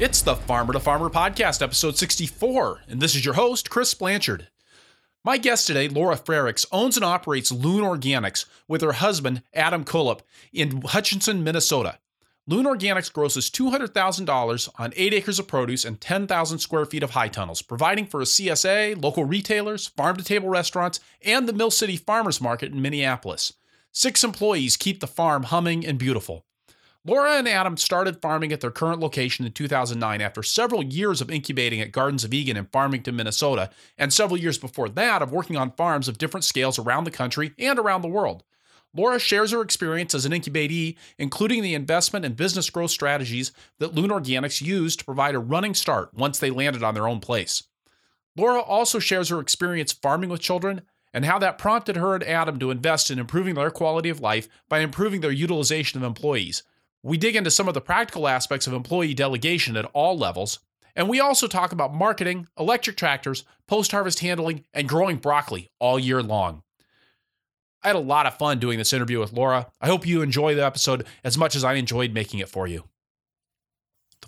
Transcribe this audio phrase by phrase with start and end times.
[0.00, 4.46] It's the Farmer to Farmer podcast, episode 64, and this is your host, Chris Blanchard.
[5.24, 10.22] My guest today, Laura Frerichs, owns and operates Loon Organics with her husband, Adam Cullip,
[10.52, 11.98] in Hutchinson, Minnesota.
[12.46, 17.26] Loon Organics grosses $200,000 on 8 acres of produce and 10,000 square feet of high
[17.26, 21.96] tunnels, providing for a CSA, local retailers, farm to table restaurants, and the Mill City
[21.96, 23.52] Farmers Market in Minneapolis.
[23.90, 26.44] Six employees keep the farm humming and beautiful.
[27.08, 31.30] Laura and Adam started farming at their current location in 2009 after several years of
[31.30, 35.56] incubating at Gardens of Eagan in Farmington, Minnesota, and several years before that of working
[35.56, 38.44] on farms of different scales around the country and around the world.
[38.94, 43.94] Laura shares her experience as an incubatee, including the investment and business growth strategies that
[43.94, 47.62] Loon Organics used to provide a running start once they landed on their own place.
[48.36, 50.82] Laura also shares her experience farming with children
[51.14, 54.46] and how that prompted her and Adam to invest in improving their quality of life
[54.68, 56.62] by improving their utilization of employees.
[57.02, 60.58] We dig into some of the practical aspects of employee delegation at all levels,
[60.96, 65.98] and we also talk about marketing, electric tractors, post harvest handling, and growing broccoli all
[65.98, 66.62] year long.
[67.84, 69.68] I had a lot of fun doing this interview with Laura.
[69.80, 72.84] I hope you enjoy the episode as much as I enjoyed making it for you.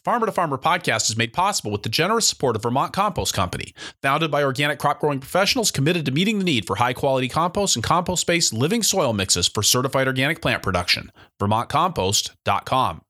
[0.01, 3.35] The Farmer to Farmer podcast is made possible with the generous support of Vermont Compost
[3.35, 7.29] Company, founded by organic crop growing professionals committed to meeting the need for high quality
[7.29, 11.13] compost and compost based living soil mixes for certified organic plant production.
[11.39, 13.03] VermontCompost.com.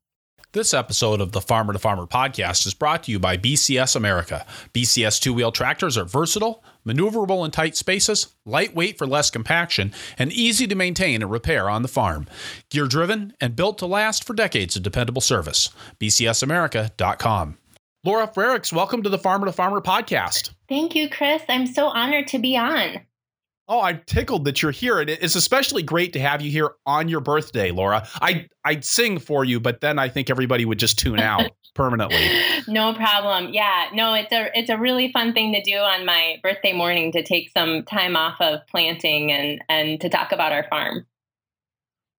[0.51, 4.45] This episode of the Farmer to Farmer podcast is brought to you by BCS America.
[4.73, 10.31] BCS two wheel tractors are versatile, maneuverable in tight spaces, lightweight for less compaction, and
[10.31, 12.27] easy to maintain and repair on the farm.
[12.69, 15.69] Gear driven and built to last for decades of dependable service.
[15.99, 17.57] BCSAmerica.com.
[18.03, 20.51] Laura Frerichs, welcome to the Farmer to Farmer podcast.
[20.67, 21.43] Thank you, Chris.
[21.47, 23.01] I'm so honored to be on.
[23.67, 24.99] Oh, I'm tickled that you're here.
[24.99, 28.07] And it's especially great to have you here on your birthday, Laura.
[28.15, 32.17] I I'd sing for you, but then I think everybody would just tune out permanently.
[32.67, 33.53] No problem.
[33.53, 33.87] Yeah.
[33.91, 37.23] No, it's a it's a really fun thing to do on my birthday morning to
[37.23, 41.07] take some time off of planting and and to talk about our farm.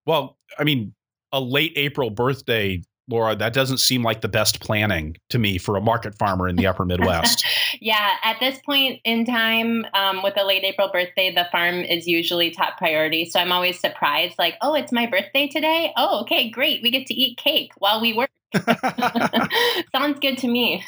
[0.04, 0.94] Well, I mean,
[1.30, 5.76] a late April birthday Laura, that doesn't seem like the best planning to me for
[5.76, 7.44] a market farmer in the upper Midwest.
[7.80, 12.06] yeah, at this point in time, um, with a late April birthday, the farm is
[12.06, 13.26] usually top priority.
[13.26, 15.92] So I'm always surprised, like, oh, it's my birthday today.
[15.94, 16.82] Oh, okay, great.
[16.82, 18.30] We get to eat cake while we work.
[19.92, 20.82] Sounds good to me.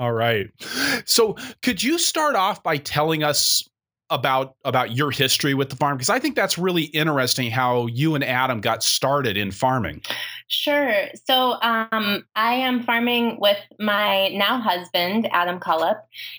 [0.00, 0.50] All right.
[1.04, 3.68] So could you start off by telling us
[4.10, 8.14] about about your history with the farm because I think that's really interesting how you
[8.14, 10.02] and Adam got started in farming.
[10.48, 10.94] Sure.
[11.24, 15.98] So um, I am farming with my now husband Adam Cullip,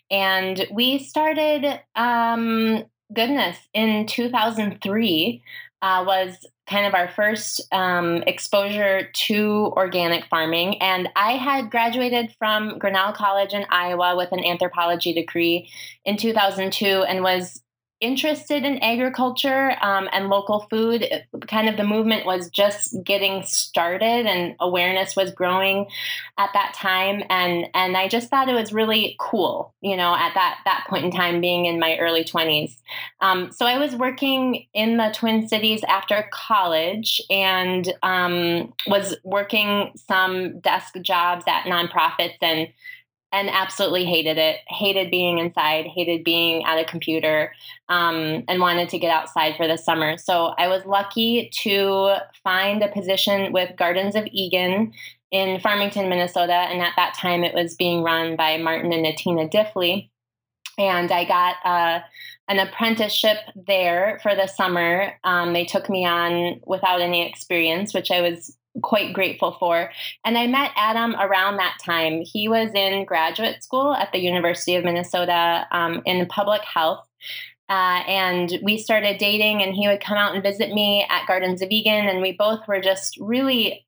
[0.09, 1.81] and we started.
[1.95, 5.41] Um, goodness, in 2003
[5.81, 10.81] uh, was kind of our first um, exposure to organic farming.
[10.81, 15.69] And I had graduated from Grinnell College in Iowa with an anthropology degree
[16.03, 17.61] in 2002 and was
[18.00, 21.08] interested in agriculture um, and local food.
[21.47, 25.88] kind of the movement was just getting started, and awareness was growing
[26.38, 27.24] at that time.
[27.30, 31.06] And and I just thought it was really cool, you know, at that that point
[31.06, 32.78] in time, being in my early twenties.
[33.22, 39.91] Um, so I was working in the Twin Cities after college, and um, was working
[39.96, 42.68] some desk jobs at nonprofits and
[43.31, 44.59] and absolutely hated it.
[44.67, 47.53] Hated being inside, hated being at a computer,
[47.89, 50.17] um, and wanted to get outside for the summer.
[50.17, 54.93] So I was lucky to find a position with Gardens of Eagan
[55.31, 56.53] in Farmington, Minnesota.
[56.53, 60.09] And at that time, it was being run by Martin and Atina Diffley.
[60.77, 61.99] And I got uh,
[62.47, 65.13] an apprenticeship there for the summer.
[65.23, 69.91] Um, they took me on without any experience, which I was quite grateful for.
[70.23, 72.21] And I met Adam around that time.
[72.21, 77.05] He was in graduate school at the University of Minnesota um, in public health.
[77.69, 81.62] Uh, and we started dating, and he would come out and visit me at Gardens
[81.62, 82.07] of Eagan.
[82.07, 83.85] and we both were just really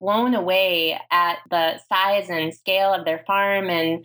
[0.00, 4.04] blown away at the size and scale of their farm and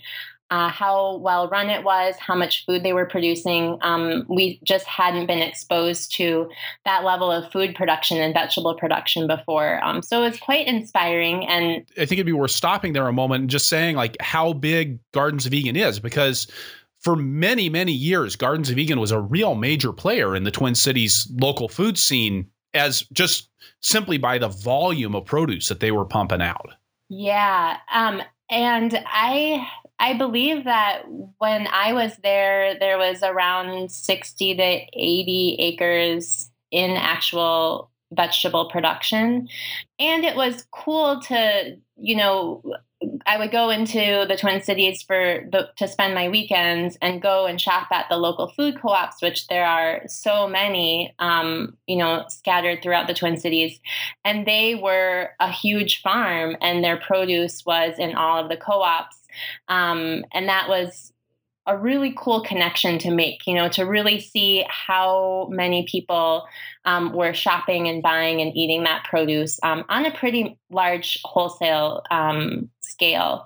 [0.51, 3.77] uh, how well run it was, how much food they were producing.
[3.81, 6.50] Um, we just hadn't been exposed to
[6.83, 9.81] that level of food production and vegetable production before.
[9.83, 11.48] Um, so it was quite inspiring.
[11.48, 14.51] And I think it'd be worth stopping there a moment and just saying like how
[14.51, 16.48] big Gardens of Eagan is because
[17.00, 20.75] for many, many years, Gardens of Eagan was a real major player in the Twin
[20.75, 23.50] Cities local food scene as just
[23.81, 26.71] simply by the volume of produce that they were pumping out.
[27.07, 27.77] Yeah.
[27.94, 29.65] Um, and I
[30.01, 31.03] I believe that
[31.38, 39.48] when I was there, there was around 60 to 80 acres in actual vegetable production.
[40.00, 42.63] And it was cool to, you know,
[43.25, 47.45] I would go into the Twin Cities for the, to spend my weekends and go
[47.45, 52.25] and shop at the local food co-ops, which there are so many, um, you know,
[52.27, 53.80] scattered throughout the Twin Cities,
[54.24, 59.21] and they were a huge farm, and their produce was in all of the co-ops,
[59.68, 61.12] um, and that was
[61.68, 66.45] a really cool connection to make, you know, to really see how many people
[66.86, 72.01] um, were shopping and buying and eating that produce um, on a pretty large wholesale
[72.10, 73.45] um, scale.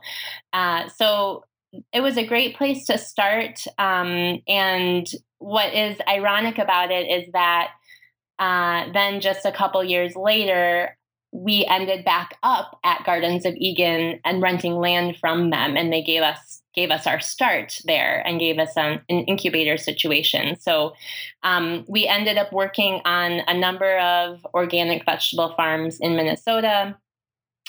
[0.54, 1.44] Uh, so
[1.92, 3.66] it was a great place to start.
[3.78, 5.06] Um, and
[5.40, 7.72] what is ironic about it is that
[8.40, 10.98] uh, then just a couple years later,
[11.36, 16.02] we ended back up at Gardens of Eagan and renting land from them, and they
[16.02, 20.60] gave us gave us our start there and gave us an, an incubator situation.
[20.60, 20.94] So
[21.42, 26.98] um, we ended up working on a number of organic vegetable farms in Minnesota.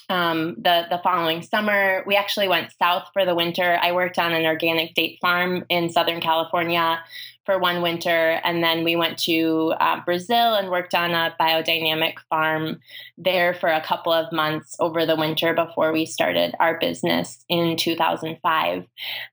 [0.08, 3.78] Um, the the following summer, we actually went south for the winter.
[3.82, 7.00] I worked on an organic date farm in Southern California
[7.46, 12.18] for one winter, and then we went to uh, Brazil and worked on a biodynamic
[12.28, 12.80] farm
[13.16, 17.76] there for a couple of months over the winter before we started our business in
[17.76, 18.84] 2005.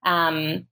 [0.05, 0.67] Um,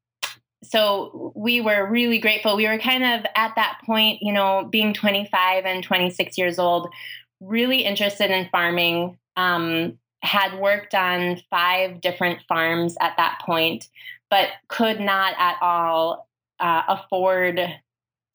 [0.63, 2.55] so we were really grateful.
[2.55, 6.93] We were kind of at that point, you know, being 25 and 26 years old,
[7.39, 9.17] really interested in farming.
[9.35, 13.87] Um, had worked on five different farms at that point,
[14.29, 16.27] but could not at all
[16.61, 17.61] uh, afford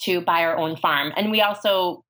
[0.01, 1.13] to buy our own farm.
[1.17, 2.05] And we also,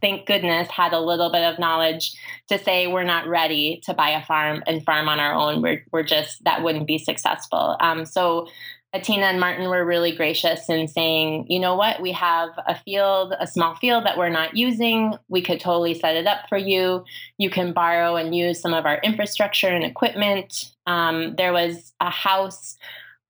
[0.00, 2.14] thank goodness, had a little bit of knowledge
[2.48, 5.62] to say we're not ready to buy a farm and farm on our own.
[5.62, 7.76] We're, we're just, that wouldn't be successful.
[7.80, 8.48] Um, so
[8.94, 13.32] Atina and Martin were really gracious in saying, you know what, we have a field,
[13.40, 15.14] a small field that we're not using.
[15.28, 17.04] We could totally set it up for you.
[17.38, 20.72] You can borrow and use some of our infrastructure and equipment.
[20.86, 22.76] Um, there was a house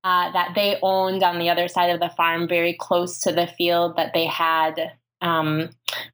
[0.04, 3.46] uh, that they owned on the other side of the farm, very close to the
[3.46, 5.70] field that they had um,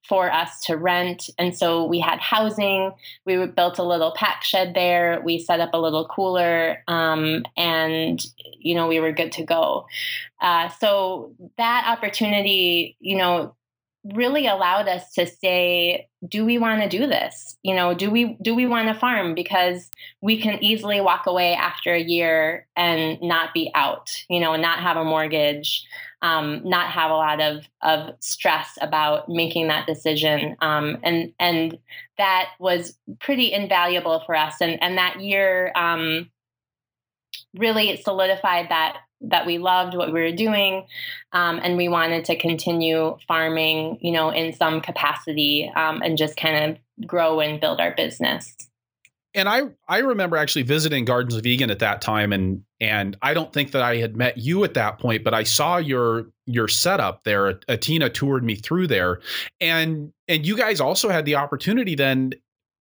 [0.07, 1.31] for us to rent.
[1.39, 2.93] And so we had housing.
[3.25, 5.21] We built a little pack shed there.
[5.25, 8.25] We set up a little cooler, um, and
[8.61, 9.87] you know we were good to go.
[10.41, 13.55] Uh, so that opportunity, you know,
[14.15, 17.57] really allowed us to say do we want to do this?
[17.63, 19.35] You know do we do we want to farm?
[19.35, 19.91] Because
[20.21, 24.63] we can easily walk away after a year and not be out you know and
[24.63, 25.87] not have a mortgage
[26.23, 30.57] um, not have a lot of of stress about making that decision.
[30.61, 31.79] Um, and and
[32.17, 34.57] that was pretty invaluable for us.
[34.61, 36.31] And and that year um,
[37.55, 40.87] really solidified that that we loved what we were doing
[41.33, 46.37] um, and we wanted to continue farming you know in some capacity um, and just
[46.37, 48.55] kind of grow and build our business.
[49.35, 53.35] And i i remember actually visiting gardens of eagan at that time and and i
[53.35, 56.67] don't think that i had met you at that point but i saw your your
[56.67, 57.55] setup there.
[57.69, 59.21] Atina toured me through there.
[59.61, 62.33] And and you guys also had the opportunity then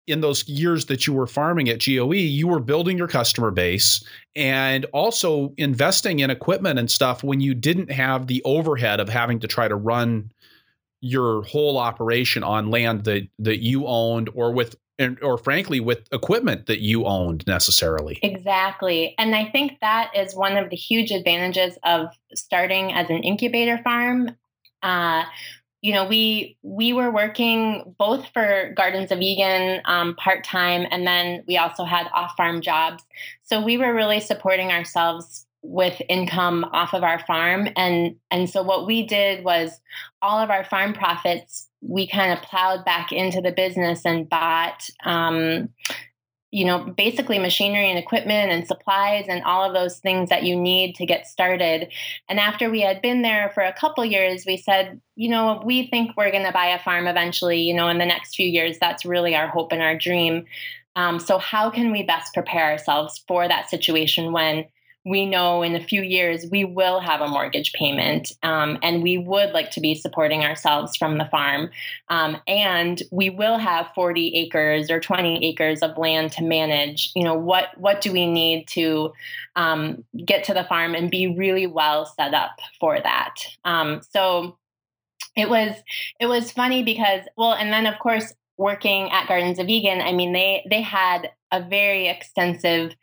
[0.07, 4.03] in those years that you were farming at GOE, you were building your customer base
[4.35, 9.39] and also investing in equipment and stuff when you didn't have the overhead of having
[9.39, 10.31] to try to run
[11.01, 16.07] your whole operation on land that that you owned or with and, or frankly with
[16.11, 18.19] equipment that you owned necessarily.
[18.23, 19.13] Exactly.
[19.17, 23.79] And I think that is one of the huge advantages of starting as an incubator
[23.83, 24.35] farm.
[24.81, 25.23] Uh,
[25.85, 31.05] you know, we we were working both for Gardens of Egan um, part time, and
[31.05, 33.03] then we also had off farm jobs.
[33.43, 38.63] So we were really supporting ourselves with income off of our farm, and and so
[38.63, 39.79] what we did was
[40.23, 44.89] all of our farm profits we kind of plowed back into the business and bought
[45.03, 45.69] um,
[46.55, 50.55] you know, basically machinery and equipment and supplies and all of those things that you
[50.55, 51.91] need to get started.
[52.29, 55.87] And after we had been there for a couple years, we said, you know, we
[55.87, 58.77] think we're going to buy a farm eventually, you know, in the next few years.
[58.79, 60.45] That's really our hope and our dream.
[60.95, 64.63] Um, so, how can we best prepare ourselves for that situation when
[65.05, 69.17] we know in a few years we will have a mortgage payment um, and we
[69.17, 71.69] would like to be supporting ourselves from the farm
[72.09, 77.11] um, and we will have 40 acres or 20 acres of land to manage.
[77.15, 79.13] You know what what do we need to
[79.55, 83.35] um, get to the farm and be really well set up for that?
[83.63, 84.57] Um, so
[85.35, 85.75] it was
[86.19, 90.13] it was funny because well and then of course working at gardens of eagan i
[90.13, 92.95] mean they they had a very extensive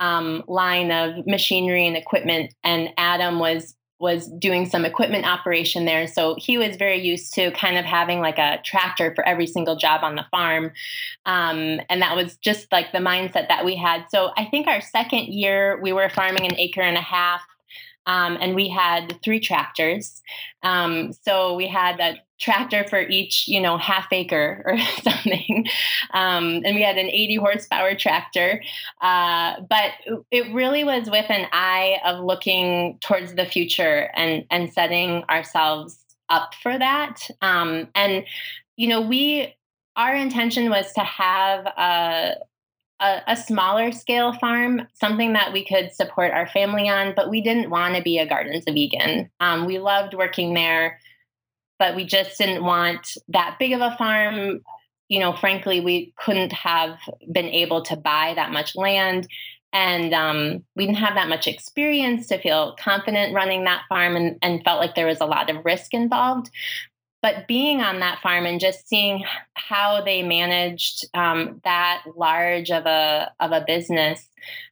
[0.00, 6.06] um, line of machinery and equipment, and Adam was was doing some equipment operation there.
[6.06, 9.76] So he was very used to kind of having like a tractor for every single
[9.76, 10.72] job on the farm.
[11.26, 14.06] Um, and that was just like the mindset that we had.
[14.08, 17.42] So I think our second year, we were farming an acre and a half.
[18.06, 20.20] Um, and we had three tractors.
[20.62, 25.66] Um, so we had a tractor for each, you know, half acre or something.
[26.12, 28.62] Um, and we had an 80 horsepower tractor.
[29.00, 29.92] Uh, but
[30.30, 35.98] it really was with an eye of looking towards the future and, and setting ourselves
[36.28, 37.28] up for that.
[37.42, 38.24] Um, and,
[38.76, 39.54] you know, we,
[39.96, 42.36] our intention was to have a,
[43.00, 47.40] a, a, smaller scale farm, something that we could support our family on, but we
[47.40, 49.30] didn't want to be a Gardens of Eagan.
[49.40, 51.00] Um, we loved working there,
[51.78, 54.60] but we just didn't want that big of a farm.
[55.08, 56.98] You know, frankly, we couldn't have
[57.32, 59.26] been able to buy that much land.
[59.72, 64.36] And um, we didn't have that much experience to feel confident running that farm and,
[64.42, 66.50] and felt like there was a lot of risk involved
[67.22, 69.24] but being on that farm and just seeing
[69.54, 74.26] how they managed um, that large of a of a business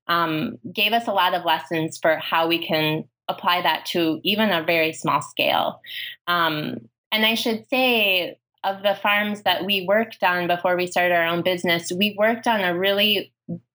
[0.06, 4.50] um, gave us a lot of lessons for how we can apply that to even
[4.50, 5.80] a very small scale.
[6.26, 11.14] Um, and I should say, of the farms that we worked on before we started
[11.14, 13.32] our own business, we worked on a really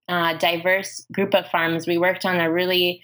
[0.09, 1.87] uh, diverse group of farms.
[1.87, 3.01] We worked on a really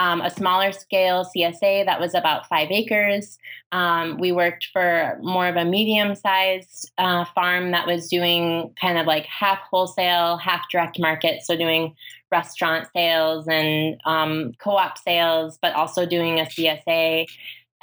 [0.00, 3.36] um, a smaller scale CSA that was about five acres.
[3.70, 8.96] Um, we worked for more of a medium sized uh, farm that was doing kind
[8.96, 11.42] of like half wholesale, half direct market.
[11.42, 11.94] So doing
[12.32, 17.26] restaurant sales and um, co op sales, but also doing a CSA.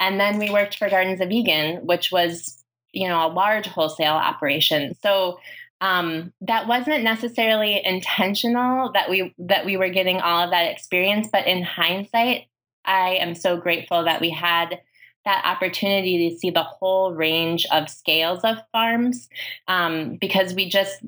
[0.00, 4.14] And then we worked for Gardens of Eagan, which was, you know, a large wholesale
[4.14, 4.96] operation.
[5.04, 5.38] So
[5.80, 11.28] um, that wasn't necessarily intentional that we that we were getting all of that experience
[11.30, 12.46] but in hindsight
[12.84, 14.80] i am so grateful that we had
[15.24, 19.28] that opportunity to see the whole range of scales of farms
[19.66, 20.98] um, because we just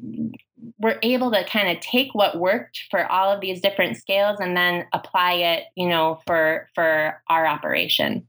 [0.78, 4.56] were able to kind of take what worked for all of these different scales and
[4.56, 8.26] then apply it you know for for our operation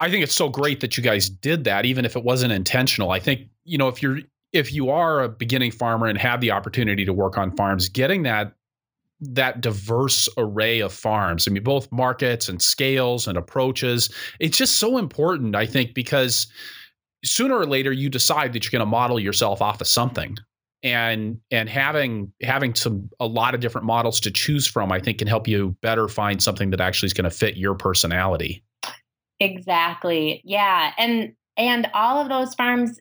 [0.00, 3.10] I think it's so great that you guys did that, even if it wasn't intentional.
[3.10, 4.20] I think, you know, if you're
[4.52, 8.22] if you are a beginning farmer and have the opportunity to work on farms, getting
[8.24, 8.54] that
[9.22, 14.78] that diverse array of farms, I mean, both markets and scales and approaches, it's just
[14.78, 16.46] so important, I think, because
[17.22, 20.38] sooner or later you decide that you're going to model yourself off of something.
[20.82, 25.18] And and having having some a lot of different models to choose from i think
[25.18, 28.64] can help you better find something that actually is going to fit your personality.
[29.40, 30.40] Exactly.
[30.42, 32.98] Yeah and and all of those farms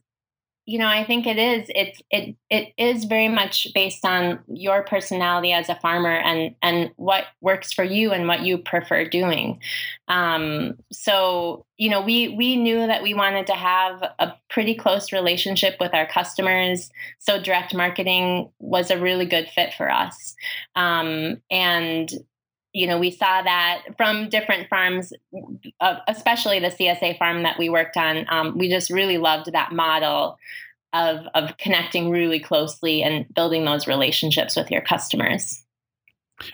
[0.69, 4.83] you know i think it is it's it it is very much based on your
[4.83, 9.59] personality as a farmer and and what works for you and what you prefer doing.
[10.07, 15.11] Um, so you know we we knew that we wanted to have a pretty close
[15.11, 20.35] relationship with our customers so direct marketing was a really good fit for us.
[20.75, 22.11] Um, and
[22.73, 25.11] you know, we saw that from different farms,
[26.07, 28.25] especially the CSA farm that we worked on.
[28.29, 30.37] Um, we just really loved that model
[30.93, 35.63] of of connecting really closely and building those relationships with your customers.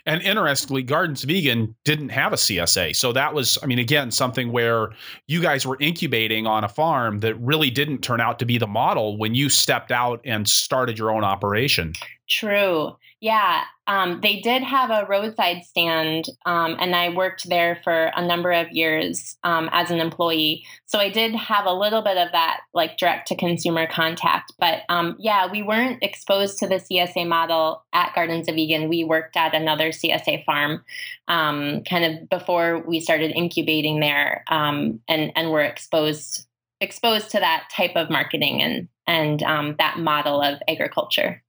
[0.05, 2.95] And interestingly, Gardens Vegan didn't have a CSA.
[2.95, 4.89] So that was, I mean, again, something where
[5.27, 8.67] you guys were incubating on a farm that really didn't turn out to be the
[8.67, 11.93] model when you stepped out and started your own operation.
[12.27, 12.95] True.
[13.21, 18.25] Yeah, um, they did have a roadside stand, um, and I worked there for a
[18.25, 20.65] number of years um, as an employee.
[20.85, 24.53] So I did have a little bit of that, like direct to consumer contact.
[24.59, 28.89] But um, yeah, we weren't exposed to the CSA model at Gardens of Eagan.
[28.89, 30.83] We worked at another CSA farm,
[31.27, 36.47] um, kind of before we started incubating there, um, and and were exposed
[36.81, 39.39] exposed to that type of marketing and and
[39.77, 41.43] that model of agriculture.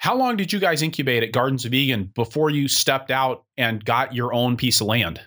[0.00, 3.84] How long did you guys incubate at Gardens of Eagan before you stepped out and
[3.84, 5.20] got your own piece of land?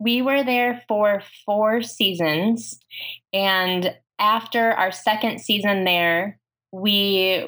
[0.00, 2.80] We were there for four seasons.
[3.32, 6.40] And after our second season there,
[6.72, 7.46] we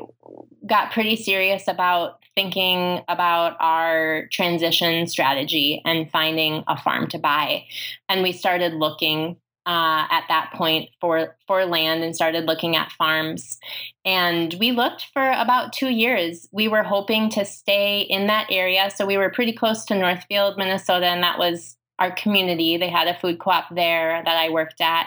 [0.65, 7.65] got pretty serious about thinking about our transition strategy and finding a farm to buy.
[8.09, 12.92] And we started looking uh, at that point for for land and started looking at
[12.92, 13.59] farms.
[14.04, 16.49] And we looked for about two years.
[16.52, 18.90] We were hoping to stay in that area.
[18.94, 22.76] So we were pretty close to northfield minnesota and that was our community.
[22.76, 25.06] They had a food co-op there that i worked at.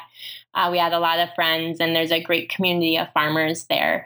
[0.54, 4.06] Uh, we had a lot of friends and there's a great community of farmers there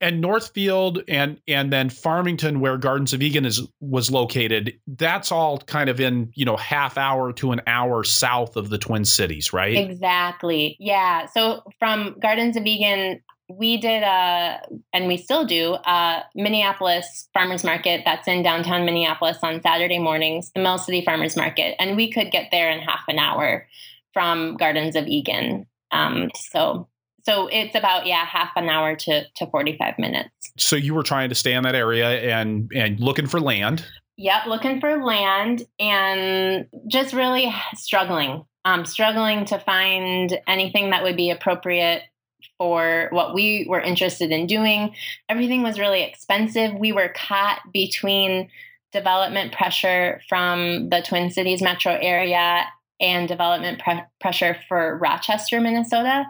[0.00, 5.58] and Northfield and and then Farmington, where Gardens of Eagan is was located, that's all
[5.58, 9.52] kind of in you know half hour to an hour south of the Twin Cities,
[9.52, 9.76] right?
[9.76, 10.76] Exactly.
[10.80, 11.26] Yeah.
[11.26, 14.60] So from Gardens of Eagan, we did a,
[14.92, 20.52] and we still do a Minneapolis farmers market that's in downtown Minneapolis on Saturday mornings,
[20.54, 23.66] the Mill City Farmers Market, and we could get there in half an hour
[24.12, 25.66] from Gardens of Eagan.
[25.90, 26.88] Um, so
[27.30, 30.30] so it's about yeah half an hour to to 45 minutes.
[30.58, 33.86] So you were trying to stay in that area and and looking for land?
[34.16, 38.44] Yep looking for land and just really struggling.
[38.64, 42.02] Um struggling to find anything that would be appropriate
[42.58, 44.94] for what we were interested in doing.
[45.28, 46.74] Everything was really expensive.
[46.74, 48.50] We were caught between
[48.92, 52.66] development pressure from the twin cities metro area
[53.00, 56.24] and development pre- pressure for Rochester, Minnesota.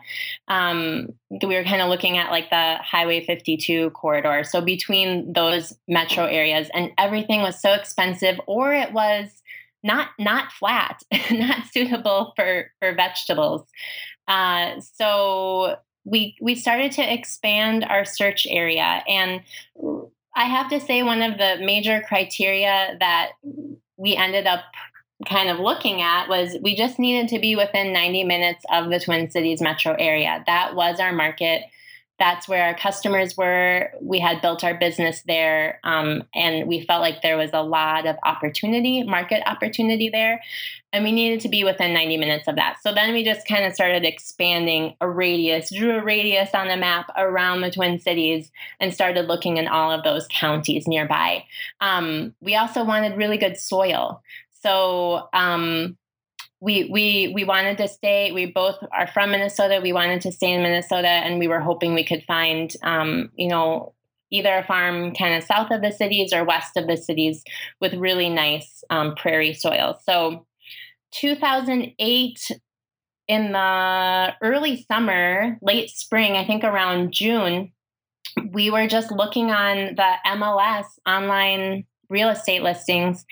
[0.48, 4.44] Um, we were kind of looking at like the Highway 52 corridor.
[4.44, 9.30] So between those metro areas, and everything was so expensive, or it was
[9.82, 13.66] not not flat, not suitable for for vegetables.
[14.28, 19.40] Uh, so we we started to expand our search area, and
[20.36, 23.32] I have to say one of the major criteria that
[23.96, 24.64] we ended up
[25.26, 29.00] kind of looking at was we just needed to be within 90 minutes of the
[29.00, 30.42] Twin Cities metro area.
[30.46, 31.62] That was our market.
[32.18, 33.90] That's where our customers were.
[34.02, 38.06] We had built our business there, um, and we felt like there was a lot
[38.06, 40.42] of opportunity, market opportunity there,
[40.92, 42.76] and we needed to be within 90 minutes of that.
[42.82, 46.76] So then we just kind of started expanding a radius, drew a radius on the
[46.76, 48.50] map around the Twin Cities,
[48.80, 51.44] and started looking in all of those counties nearby.
[51.80, 54.22] Um, we also wanted really good soil.
[54.62, 55.96] So um,
[56.60, 58.32] we we we wanted to stay.
[58.32, 59.80] We both are from Minnesota.
[59.82, 63.48] We wanted to stay in Minnesota, and we were hoping we could find, um, you
[63.48, 63.94] know,
[64.30, 67.42] either a farm kind of south of the cities or west of the cities
[67.80, 69.98] with really nice um, prairie soil.
[70.04, 70.46] So,
[71.12, 72.50] 2008
[73.28, 77.72] in the early summer, late spring, I think around June,
[78.52, 83.24] we were just looking on the MLS online real estate listings,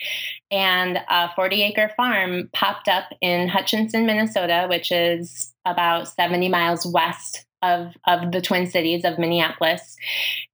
[0.49, 6.85] and a 40 acre farm popped up in Hutchinson, Minnesota, which is about 70 miles
[6.85, 9.95] west of, of the Twin Cities of Minneapolis.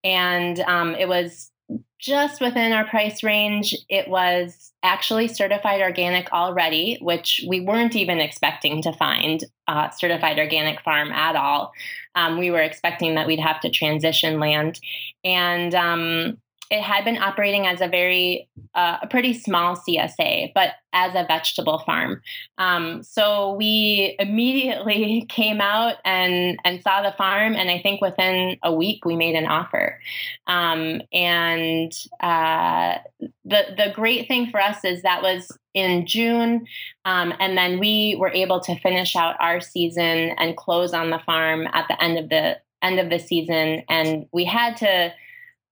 [0.03, 1.51] And um, it was
[1.99, 3.75] just within our price range.
[3.89, 10.37] It was actually certified organic already, which we weren't even expecting to find a certified
[10.37, 11.71] organic farm at all.
[12.13, 14.79] Um, we were expecting that we'd have to transition land.
[15.23, 16.37] And um,
[16.71, 21.25] it had been operating as a very uh, a pretty small CSA, but as a
[21.27, 22.21] vegetable farm.
[22.57, 28.57] Um, so we immediately came out and and saw the farm, and I think within
[28.63, 29.99] a week we made an offer.
[30.47, 36.65] Um, and uh, the the great thing for us is that was in June,
[37.03, 41.19] um, and then we were able to finish out our season and close on the
[41.19, 45.13] farm at the end of the end of the season, and we had to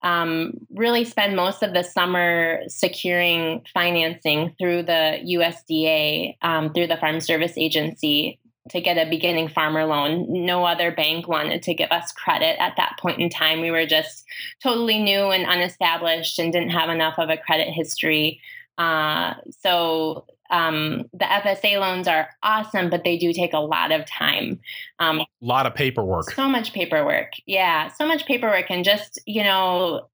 [0.04, 6.98] um, really spend most of the summer securing financing through the USDA, um, through the
[6.98, 8.40] Farm Service Agency
[8.70, 10.26] to get a beginning farmer loan.
[10.30, 13.62] No other bank wanted to give us credit at that point in time.
[13.62, 14.26] We were just
[14.62, 18.42] totally new and unestablished and didn't have enough of a credit history.
[18.78, 24.06] Uh, so um, the FSA loans are awesome, but they do take a lot of
[24.06, 24.60] time.
[25.00, 26.32] Um, a lot of paperwork.
[26.32, 27.32] So much paperwork.
[27.46, 30.10] Yeah, so much paperwork, and just you know,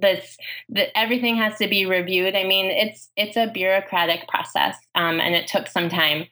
[0.00, 0.36] this
[0.70, 2.34] that everything has to be reviewed.
[2.34, 6.26] I mean, it's it's a bureaucratic process, um, and it took some time.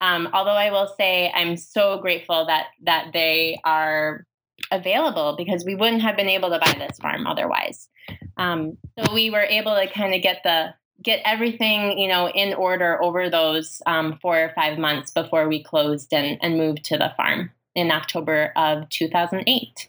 [0.00, 4.26] Um, although I will say, I'm so grateful that that they are
[4.70, 7.88] available because we wouldn't have been able to buy this farm otherwise.
[8.36, 12.54] Um, so we were able to kind of get the get everything you know in
[12.54, 16.96] order over those um, four or five months before we closed and, and moved to
[16.96, 19.88] the farm in october of 2008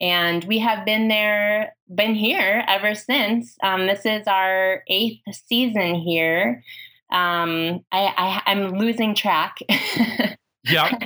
[0.00, 3.56] and we have been there been here ever since.
[3.62, 6.62] Um, this is our eighth season here.
[7.10, 9.58] Um, I, I am losing track.
[10.64, 10.90] Yeah.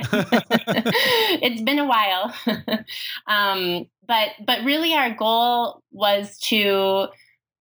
[1.41, 2.33] It's been a while.
[3.27, 7.07] Um, but but really our goal was to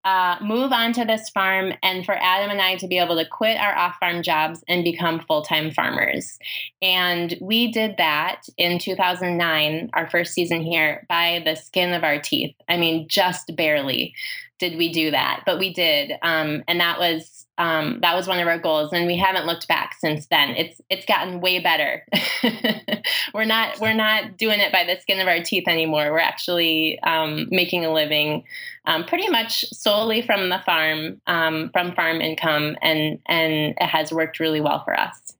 [0.05, 3.29] uh, move on to this farm and for Adam and I to be able to
[3.29, 6.39] quit our off farm jobs and become full time farmers.
[6.81, 12.21] And we did that in 2009, our first season here, by the skin of our
[12.21, 12.55] teeth.
[12.69, 14.15] I mean, just barely
[14.59, 16.13] did we do that, but we did.
[16.23, 19.69] Um, and that was um, that was one of our goals, and we haven't looked
[19.69, 20.51] back since then.
[20.51, 22.05] It's it's gotten way better.
[22.43, 23.03] we're
[23.35, 26.11] we're not we're not doing it by the skin of our teeth anymore.
[26.11, 28.45] We're actually um, making a living
[28.85, 34.13] um, pretty much solely from the farm, um, from farm income, and and it has
[34.13, 35.37] worked really well for us.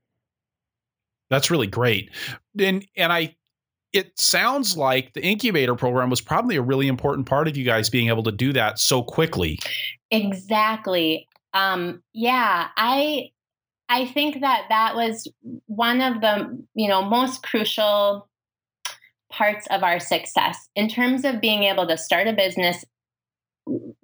[1.31, 2.11] That's really great,
[2.59, 3.35] and and I
[3.93, 7.91] it sounds like the incubator program was probably a really important part of you guys
[7.91, 9.59] being able to do that so quickly.
[10.11, 11.29] Exactly.
[11.53, 13.31] Um, yeah, I
[13.89, 15.29] I think that that was
[15.67, 18.29] one of the you know most crucial
[19.31, 22.85] parts of our success in terms of being able to start a business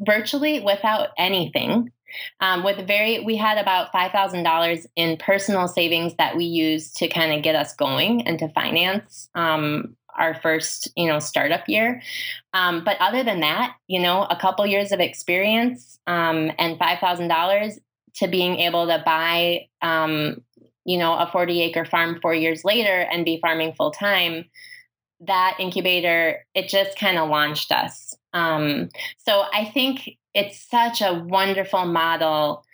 [0.01, 1.93] virtually without anything.
[2.41, 7.35] Um, with very we had about $5000 in personal savings that we used to kind
[7.35, 12.01] of get us going and to finance um, our first you know startup year.
[12.55, 17.79] Um, but other than that you know a couple years of experience um, and $5000
[18.15, 20.43] to being able to buy um,
[20.85, 24.47] you know a 40 acre farm four years later and be farming full time
[25.21, 28.89] that incubator it just kind of launched us um,
[29.19, 32.65] so i think it's such a wonderful model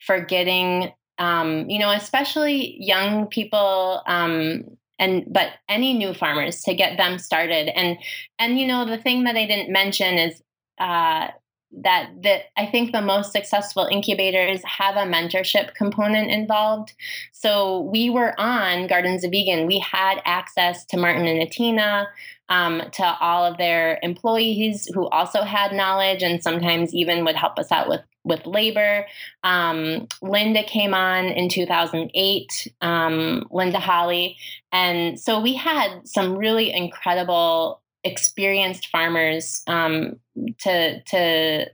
[0.00, 4.64] for getting um, you know especially young people um,
[4.98, 7.98] and but any new farmers to get them started and
[8.38, 10.42] and you know the thing that i didn't mention is
[10.78, 11.28] uh,
[11.72, 16.94] that that I think the most successful incubators have a mentorship component involved.
[17.32, 19.66] So we were on Gardens of Eagan.
[19.66, 22.06] We had access to Martin and Atina,
[22.50, 27.58] um, to all of their employees who also had knowledge and sometimes even would help
[27.58, 29.06] us out with with labor.
[29.44, 34.36] Um, Linda came on in 2008, um, Linda Halley.
[34.72, 40.20] And so we had some really incredible experienced farmers um,
[40.58, 41.66] to to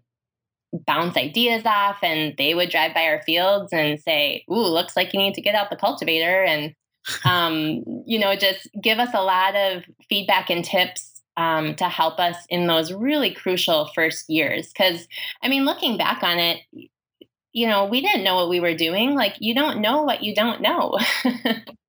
[0.86, 5.14] bounce ideas off and they would drive by our fields and say ooh looks like
[5.14, 6.74] you need to get out the cultivator and
[7.24, 12.18] um, you know just give us a lot of feedback and tips um, to help
[12.18, 14.72] us in those really crucial first years.
[14.72, 15.06] Because
[15.42, 16.60] i mean looking back on it
[17.52, 19.14] you know we didn't know what we were doing.
[19.14, 20.98] Like you don't know what you don't know.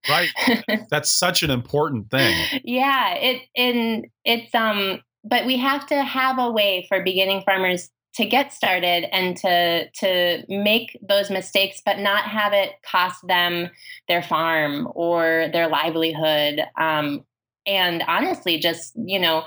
[0.09, 0.29] Right.
[0.89, 2.61] That's such an important thing.
[2.63, 7.89] Yeah it and it's um but we have to have a way for beginning farmers
[8.17, 13.69] to get started and to to make those mistakes but not have it cost them
[14.07, 16.61] their farm or their livelihood.
[16.79, 17.23] Um,
[17.67, 19.43] and honestly just you know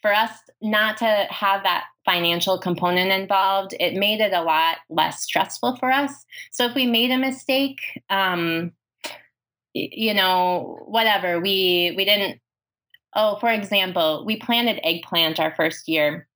[0.00, 0.30] for us
[0.62, 5.90] not to have that financial component involved it made it a lot less stressful for
[5.90, 6.24] us.
[6.52, 8.72] So if we made a mistake um,
[9.74, 12.40] you know whatever we we didn't
[13.14, 16.26] oh for example we planted eggplant our first year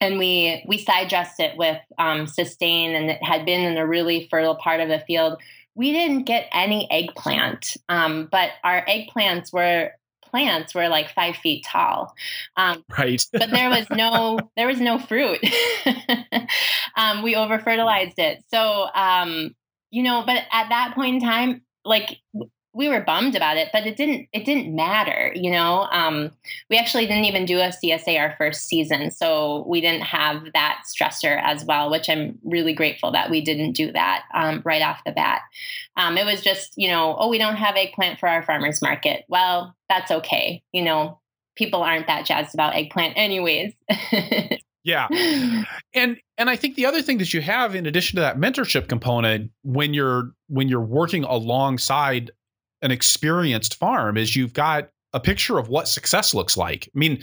[0.00, 3.86] and we we side dressed it with um, Sustane and it had been in a
[3.86, 5.40] really fertile part of the field.
[5.74, 11.64] We didn't get any eggplant um, but our eggplants were plants were like five feet
[11.64, 12.14] tall.
[12.56, 13.24] Um, right.
[13.32, 15.40] but there was no there was no fruit.
[16.98, 18.42] Um, we over fertilized it.
[18.48, 19.54] So um,
[19.90, 22.18] you know but at that point in time like
[22.76, 25.88] we were bummed about it, but it didn't it didn't matter, you know.
[25.90, 26.30] Um,
[26.68, 30.82] we actually didn't even do a CSA our first season, so we didn't have that
[30.86, 35.00] stressor as well, which I'm really grateful that we didn't do that um, right off
[35.06, 35.40] the bat.
[35.96, 39.24] Um, it was just, you know, oh, we don't have eggplant for our farmers market.
[39.28, 41.18] Well, that's okay, you know.
[41.56, 43.72] People aren't that jazzed about eggplant, anyways.
[44.84, 45.08] Yeah.
[45.94, 48.86] And and I think the other thing that you have in addition to that mentorship
[48.88, 52.30] component when you're when you're working alongside
[52.82, 56.88] an experienced farm is you've got a picture of what success looks like.
[56.94, 57.22] I mean,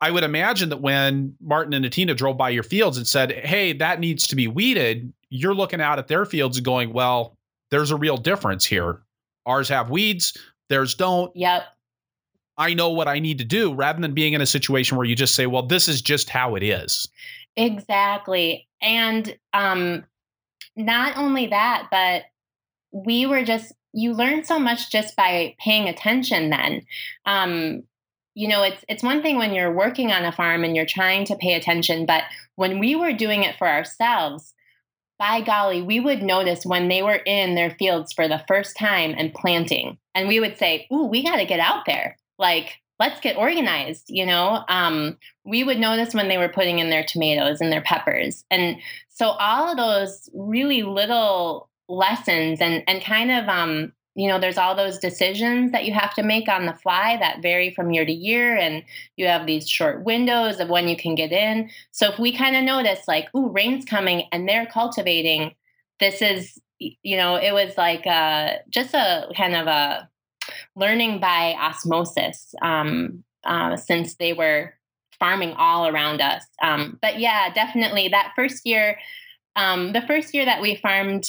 [0.00, 3.72] I would imagine that when Martin and Atina drove by your fields and said, "Hey,
[3.74, 7.36] that needs to be weeded," you're looking out at their fields and going, "Well,
[7.70, 9.02] there's a real difference here.
[9.46, 10.36] Ours have weeds,
[10.68, 11.64] theirs don't." Yep.
[12.58, 15.16] I know what I need to do rather than being in a situation where you
[15.16, 17.08] just say, "Well, this is just how it is."
[17.56, 18.68] Exactly.
[18.80, 20.04] And um
[20.76, 22.24] not only that, but
[22.92, 26.82] we were just you learn so much just by paying attention then.
[27.26, 27.84] Um,
[28.34, 31.24] you know it's it's one thing when you're working on a farm and you're trying
[31.24, 32.24] to pay attention but
[32.56, 34.54] when we were doing it for ourselves
[35.18, 39.14] by golly we would notice when they were in their fields for the first time
[39.16, 42.16] and planting and we would say ooh we got to get out there.
[42.38, 44.64] Like let's get organized you know?
[44.68, 48.78] Um, we would notice when they were putting in their tomatoes and their peppers and
[49.08, 54.58] so all of those really little lessons and and kind of um you know there's
[54.58, 58.04] all those decisions that you have to make on the fly that vary from year
[58.04, 58.82] to year and
[59.16, 62.56] you have these short windows of when you can get in so if we kind
[62.56, 65.54] of notice like ooh rain's coming and they're cultivating
[66.00, 70.08] this is you know it was like uh just a kind of a
[70.76, 74.74] learning by osmosis um, uh, since they were
[75.18, 76.44] farming all around us.
[76.62, 78.98] Um, but yeah, definitely that first year,
[79.54, 81.28] um, the first year that we farmed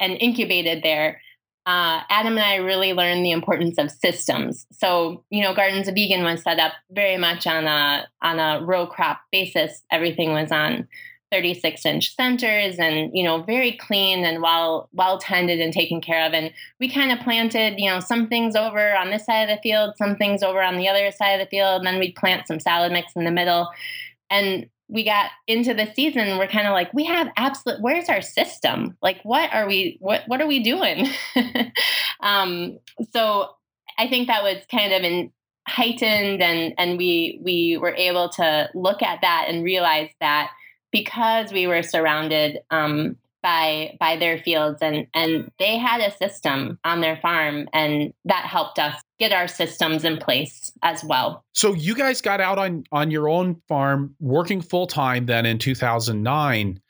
[0.00, 1.20] and incubated there,
[1.66, 4.66] uh, Adam and I really learned the importance of systems.
[4.72, 8.64] So, you know, Gardens of Eagan was set up very much on a on a
[8.64, 9.82] row crop basis.
[9.90, 10.88] Everything was on
[11.30, 16.26] 36 inch centers and you know very clean and well well tended and taken care
[16.26, 19.54] of and we kind of planted you know some things over on this side of
[19.54, 22.14] the field some things over on the other side of the field and then we'd
[22.14, 23.68] plant some salad mix in the middle
[24.30, 28.22] and we got into the season we're kind of like we have absolute where's our
[28.22, 28.96] system?
[29.02, 31.08] Like what are we what what are we doing?
[32.20, 32.80] Um
[33.12, 33.50] so
[33.96, 35.30] i think that was kind of in
[35.68, 40.50] heightened and and we we were able to look at that and realize that
[40.90, 46.78] because we were surrounded um, by by their fields and and they had a system
[46.84, 51.44] on their farm and that helped us get our systems in place as well.
[51.54, 55.58] So you guys got out on on your own farm working full time then in
[55.58, 56.80] 2009.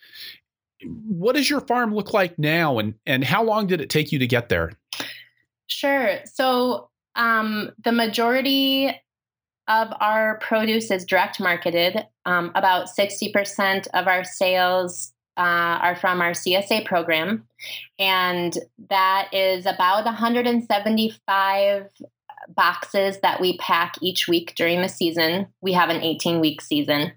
[1.07, 4.19] What does your farm look like now and and how long did it take you
[4.19, 4.73] to get there?
[5.67, 6.21] Sure.
[6.25, 8.91] So um, the majority
[9.69, 12.07] of our produce is direct marketed.
[12.25, 17.46] Um, about 60% of our sales uh, are from our CSA program,
[17.98, 18.59] and
[18.90, 21.88] that is about 175
[22.48, 25.46] boxes that we pack each week during the season.
[25.61, 27.12] We have an 18 week season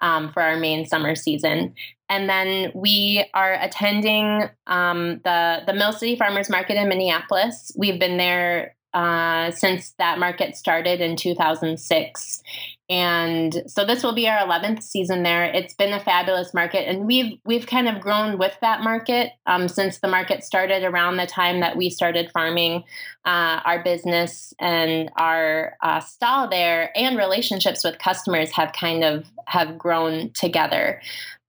[0.00, 1.74] um, for our main summer season.
[2.08, 7.72] And then we are attending um, the the Mill City Farmers Market in Minneapolis.
[7.76, 12.42] We've been there uh, since that market started in 2006.
[12.90, 15.44] And so this will be our 11th season there.
[15.44, 19.68] It's been a fabulous market, and we've we've kind of grown with that market um,
[19.68, 22.84] since the market started around the time that we started farming.
[23.24, 29.24] Uh, our business and our uh, stall there and relationships with customers have kind of
[29.46, 31.00] have grown together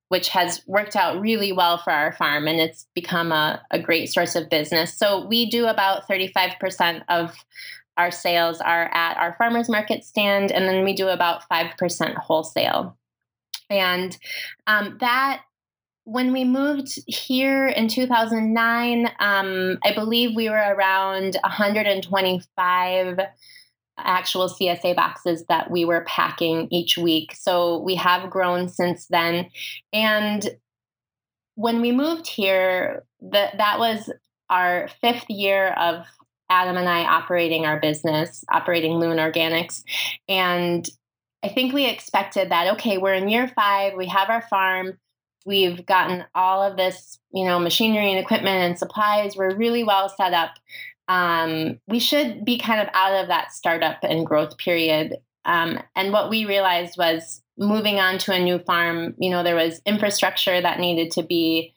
[0.09, 4.07] which has worked out really well for our farm and it's become a, a great
[4.07, 4.93] source of business.
[4.93, 7.35] So we do about 35% of
[7.97, 12.97] our sales are at our farmers market stand, and then we do about 5% wholesale.
[13.69, 14.17] And
[14.67, 15.41] um, that
[16.03, 23.19] when we moved here in 2009, um, I believe we were around 125
[23.97, 27.33] actual CSA boxes that we were packing each week.
[27.35, 29.49] So we have grown since then.
[29.93, 30.47] And
[31.55, 34.11] when we moved here, that that was
[34.49, 36.05] our fifth year of
[36.49, 39.83] Adam and I operating our business, operating Loon Organics.
[40.29, 40.87] And
[41.43, 44.97] I think we expected that, okay, we're in year five, we have our farm,
[45.45, 50.09] we've gotten all of this, you know, machinery and equipment and supplies, we're really well
[50.09, 50.55] set up
[51.07, 55.17] um, we should be kind of out of that startup and growth period.
[55.45, 59.55] Um, and what we realized was moving on to a new farm, you know, there
[59.55, 61.73] was infrastructure that needed to be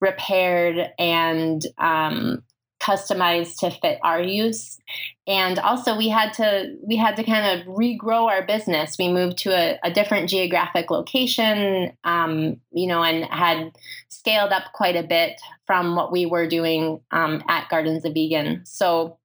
[0.00, 2.42] repaired and um,
[2.86, 4.78] customized to fit our use.
[5.26, 8.96] And also we had to we had to kind of regrow our business.
[8.98, 13.72] We moved to a, a different geographic location um, you know and had
[14.08, 18.62] scaled up quite a bit from what we were doing um, at gardens of eagan
[18.64, 19.18] so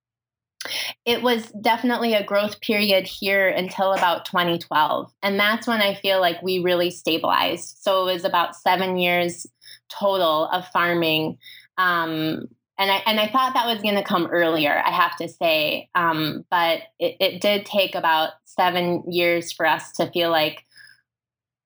[1.06, 6.22] it was definitely a growth period here until about 2012 and that's when i feel
[6.22, 7.78] like we really stabilized.
[7.82, 9.48] So it was about seven years
[9.90, 11.38] total of farming
[11.78, 12.48] um,
[12.82, 14.82] and I and I thought that was going to come earlier.
[14.84, 19.92] I have to say, um, but it, it did take about seven years for us
[19.94, 20.66] to feel like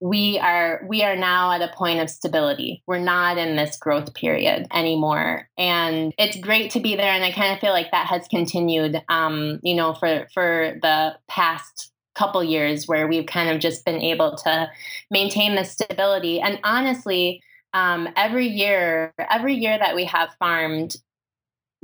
[0.01, 2.83] we are we are now at a point of stability.
[2.85, 7.13] We're not in this growth period anymore, and it's great to be there.
[7.13, 11.15] And I kind of feel like that has continued, um, you know, for for the
[11.29, 14.69] past couple years where we've kind of just been able to
[15.11, 16.41] maintain the stability.
[16.41, 17.41] And honestly,
[17.75, 20.95] um, every year, every year that we have farmed,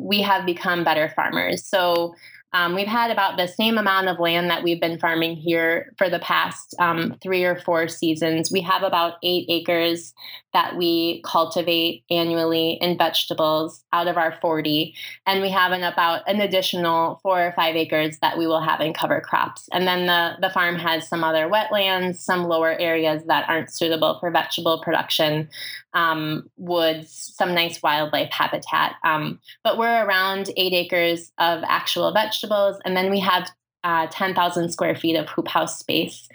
[0.01, 1.65] we have become better farmers.
[1.65, 2.15] So
[2.53, 6.09] um, we've had about the same amount of land that we've been farming here for
[6.09, 8.51] the past um, three or four seasons.
[8.51, 10.13] We have about eight acres
[10.53, 14.93] that we cultivate annually in vegetables out of our 40.
[15.25, 18.81] And we have an about an additional four or five acres that we will have
[18.81, 19.69] in cover crops.
[19.71, 24.17] And then the, the farm has some other wetlands, some lower areas that aren't suitable
[24.19, 25.47] for vegetable production,
[25.93, 28.95] um, woods, some nice wildlife habitat.
[29.05, 32.40] Um, but we're around eight acres of actual vegetables.
[32.49, 33.49] And then we have
[33.83, 36.27] uh, 10,000 square feet of hoop house space.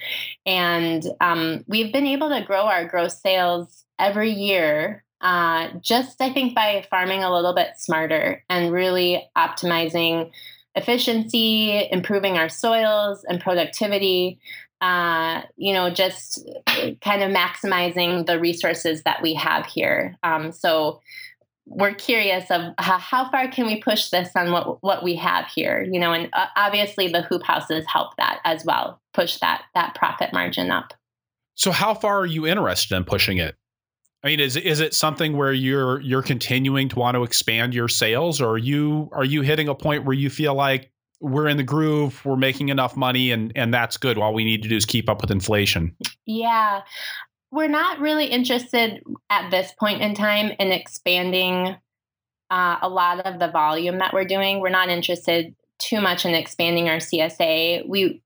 [0.44, 6.32] And um, we've been able to grow our gross sales every year, uh, just I
[6.32, 10.30] think by farming a little bit smarter and really optimizing
[10.74, 14.38] efficiency, improving our soils and productivity.
[14.82, 16.46] Uh, you know, just
[17.00, 20.14] kind of maximizing the resources that we have here.
[20.22, 21.00] Um, so
[21.66, 25.46] we're curious of how, how, far can we push this on what what we have
[25.48, 29.64] here you know and uh, obviously the hoop houses help that as well push that
[29.74, 30.92] that profit margin up.
[31.54, 33.56] So how far are you interested in pushing it?
[34.22, 37.88] I mean is is it something where you're you're continuing to want to expand your
[37.88, 41.56] sales or are you are you hitting a point where you feel like we're in
[41.56, 44.76] the groove we're making enough money and and that's good all we need to do
[44.76, 45.96] is keep up with inflation?
[46.26, 46.82] Yeah
[47.50, 51.76] we're not really interested at this point in time in expanding
[52.50, 54.60] uh, a lot of the volume that we're doing.
[54.60, 57.88] We're not interested too much in expanding our CSA.
[57.88, 58.22] We,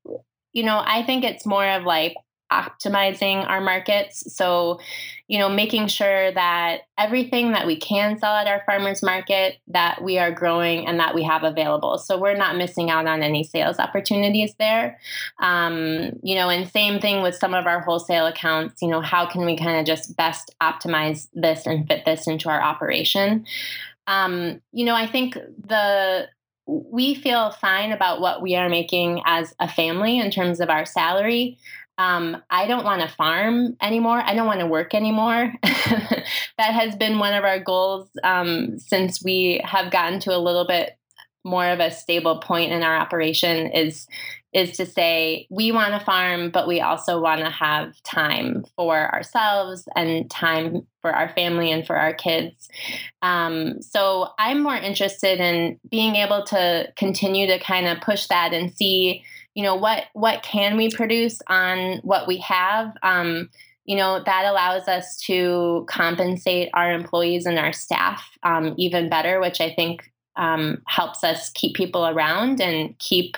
[0.52, 2.14] you know, I think it's more of like
[2.52, 4.34] optimizing our markets.
[4.34, 4.80] So,
[5.30, 10.02] you know, making sure that everything that we can sell at our farmers market that
[10.02, 11.98] we are growing and that we have available.
[11.98, 14.98] So we're not missing out on any sales opportunities there.
[15.38, 18.82] Um, you know, and same thing with some of our wholesale accounts.
[18.82, 22.48] You know, how can we kind of just best optimize this and fit this into
[22.48, 23.46] our operation?
[24.08, 26.26] Um, you know, I think the
[26.66, 30.84] we feel fine about what we are making as a family in terms of our
[30.84, 31.58] salary.
[31.98, 34.22] Um, I don't want to farm anymore.
[34.24, 35.52] I don't want to work anymore.
[35.62, 36.24] that
[36.58, 40.96] has been one of our goals um, since we have gotten to a little bit
[41.44, 44.06] more of a stable point in our operation is
[44.52, 49.12] is to say we want to farm but we also want to have time for
[49.14, 52.68] ourselves and time for our family and for our kids
[53.22, 58.52] um, so i'm more interested in being able to continue to kind of push that
[58.52, 59.24] and see
[59.54, 62.92] you know what what can we produce on what we have?
[63.02, 63.50] Um,
[63.84, 69.40] you know that allows us to compensate our employees and our staff um, even better
[69.40, 73.36] which i think um, helps us keep people around and keep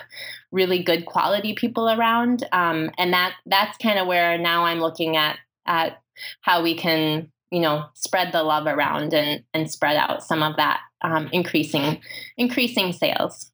[0.51, 2.47] really good quality people around.
[2.53, 6.01] Um, and that that's kind of where now i'm looking at at
[6.41, 10.55] how we can you know spread the love around and and spread out some of
[10.57, 12.01] that um, increasing
[12.37, 13.51] increasing sales.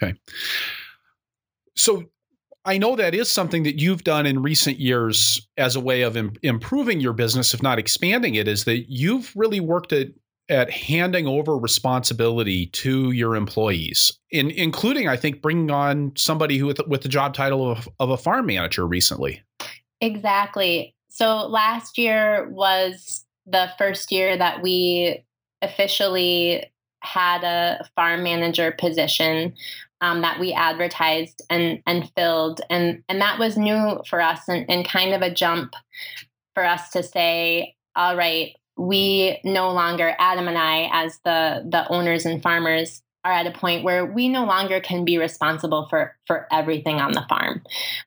[0.00, 0.18] Okay
[1.76, 2.04] so
[2.64, 6.16] I know that is something that you've done in recent years as a way of
[6.16, 10.08] Im- improving your business, if not expanding it, is that you've really worked at
[10.48, 16.66] at handing over responsibility to your employees, in, including, I think, bringing on somebody who
[16.66, 19.40] with, with the job title of, of a farm manager recently.
[20.00, 20.94] Exactly.
[21.08, 25.24] So last year was the first year that we
[25.62, 29.54] officially had a farm manager position
[30.02, 32.60] um, that we advertised and and filled.
[32.68, 35.72] And and that was new for us and, and kind of a jump
[36.54, 41.86] for us to say all right we no longer adam and i as the the
[41.88, 46.16] owners and farmers are at a point where we no longer can be responsible for
[46.26, 47.62] for everything on the farm.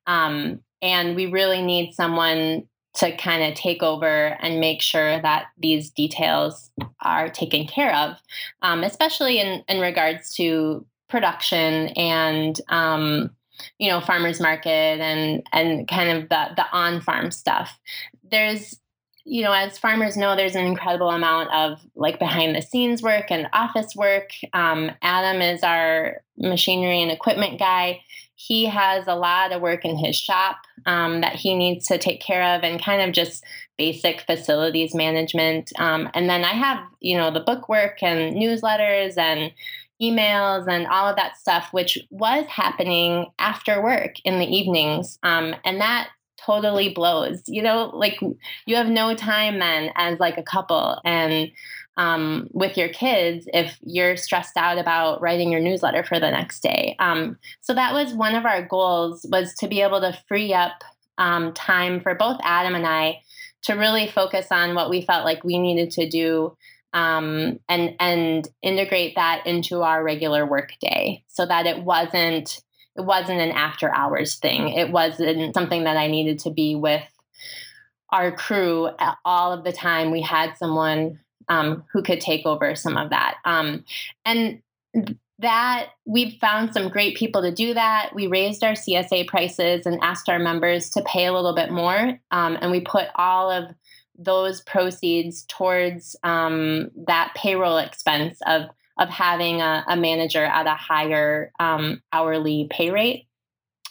[0.07, 5.47] Um, and we really need someone to kind of take over and make sure that
[5.57, 8.17] these details are taken care of,
[8.61, 13.29] um, especially in, in regards to production and um,
[13.77, 17.77] you know farmers market and and kind of the the on farm stuff.
[18.29, 18.77] There's
[19.23, 23.25] you know as farmers know there's an incredible amount of like behind the scenes work
[23.29, 24.29] and office work.
[24.53, 28.01] Um, Adam is our machinery and equipment guy.
[28.37, 32.21] He has a lot of work in his shop um, that he needs to take
[32.21, 33.43] care of and kind of just
[33.77, 35.71] basic facilities management.
[35.79, 39.51] Um, and then I have, you know, the book work and newsletters and
[40.01, 45.17] emails and all of that stuff, which was happening after work in the evenings.
[45.23, 47.41] Um, and that totally blows.
[47.47, 48.19] You know, like
[48.65, 51.51] you have no time then as like a couple and
[51.97, 56.61] um, with your kids if you're stressed out about writing your newsletter for the next
[56.61, 56.95] day.
[56.99, 60.83] Um, so that was one of our goals was to be able to free up
[61.17, 63.21] um, time for both Adam and I
[63.63, 66.55] to really focus on what we felt like we needed to do
[66.95, 72.61] um, and and integrate that into our regular workday so that it wasn't
[72.95, 74.69] it wasn't an after hours thing.
[74.69, 77.03] It wasn't something that I needed to be with
[78.11, 78.89] our crew
[79.25, 80.11] all of the time.
[80.11, 81.19] We had someone
[81.49, 83.83] um, who could take over some of that, um,
[84.23, 84.61] and
[85.39, 88.11] that we've found some great people to do that.
[88.15, 92.17] We raised our CSA prices and asked our members to pay a little bit more,
[92.31, 93.65] um, and we put all of
[94.17, 98.63] those proceeds towards um, that payroll expense of
[98.97, 103.27] of having a, a manager at a higher um, hourly pay rate.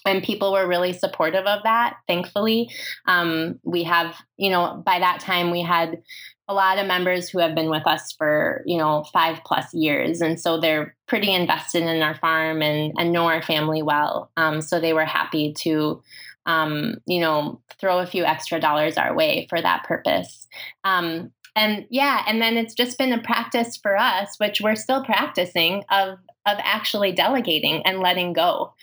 [0.07, 2.71] And people were really supportive of that thankfully.
[3.07, 6.03] Um, we have you know by that time we had
[6.47, 10.21] a lot of members who have been with us for you know five plus years.
[10.21, 14.31] And so they're pretty invested in our farm and, and know our family well.
[14.37, 16.03] Um, so they were happy to
[16.47, 20.47] um, you know throw a few extra dollars our way for that purpose.
[20.85, 25.05] Um, and yeah and then it's just been a practice for us which we're still
[25.05, 28.75] practicing of of actually delegating and letting go.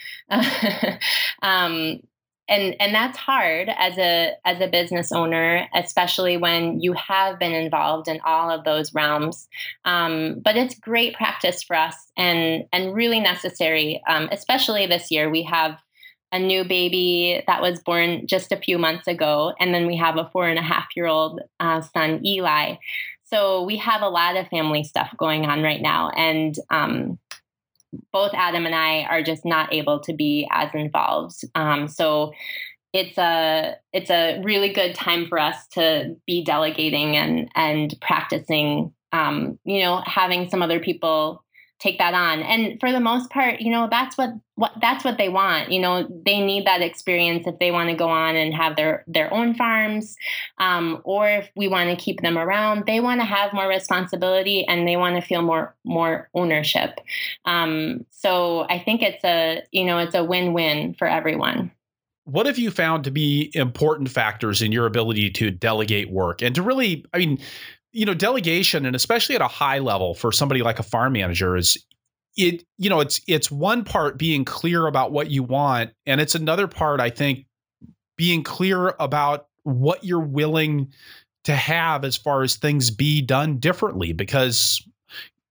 [1.43, 2.01] Um,
[2.51, 7.53] and and that's hard as a as a business owner especially when you have been
[7.53, 9.47] involved in all of those realms.
[9.85, 15.29] Um, but it's great practice for us and and really necessary um, especially this year.
[15.29, 15.77] We have
[16.31, 20.17] a new baby that was born just a few months ago and then we have
[20.17, 22.75] a four and a half year old uh, son eli
[23.23, 27.17] so we have a lot of family stuff going on right now and um,
[28.11, 31.41] both Adam and I are just not able to be as involved.
[31.55, 32.33] Um, so
[32.93, 38.93] it's a it's a really good time for us to be delegating and and practicing.
[39.13, 41.43] Um, you know, having some other people
[41.81, 42.41] take that on.
[42.41, 45.79] And for the most part you know that's what what that's what they want you
[45.79, 49.33] know they need that experience if they want to go on and have their their
[49.33, 50.15] own farms
[50.59, 54.65] um, or if we want to keep them around they want to have more responsibility
[54.67, 56.99] and they want to feel more more ownership.
[57.45, 61.71] Um, so i think it's a you know it's a win-win for everyone.
[62.25, 66.53] What have you found to be important factors in your ability to delegate work and
[66.55, 67.39] to really i mean
[67.93, 71.55] you know delegation and especially at a high level for somebody like a farm manager
[71.55, 71.77] is
[72.37, 76.35] it you know it's it's one part being clear about what you want and it's
[76.35, 77.45] another part i think
[78.17, 80.91] being clear about what you're willing
[81.43, 84.87] to have as far as things be done differently because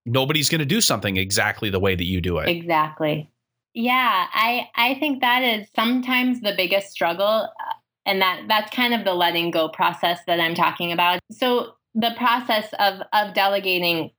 [0.07, 2.49] nobody's going to do something exactly the way that you do it.
[2.49, 3.31] Exactly.
[3.75, 7.73] Yeah i i think that is sometimes the biggest struggle uh,
[8.07, 11.21] and that that's kind of the letting go process that i'm talking about.
[11.31, 14.11] So the process of of delegating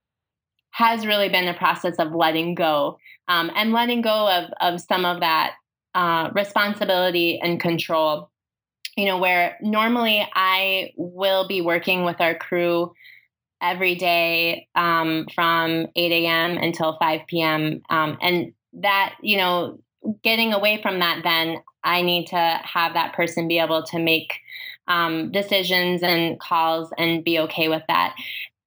[0.71, 2.97] has really been a process of letting go
[3.27, 5.53] um, and letting go of of some of that
[5.95, 8.29] uh, responsibility and control.
[8.97, 12.93] You know, where normally I will be working with our crew
[13.61, 16.57] every day um, from 8 a.m.
[16.57, 17.81] until 5 p.m.
[17.89, 19.79] Um, and that, you know,
[20.23, 24.33] getting away from that, then I need to have that person be able to make
[24.91, 28.13] um, decisions and calls and be okay with that.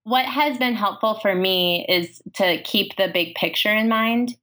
[0.04, 4.34] What has been helpful for me is to keep the big picture in mind.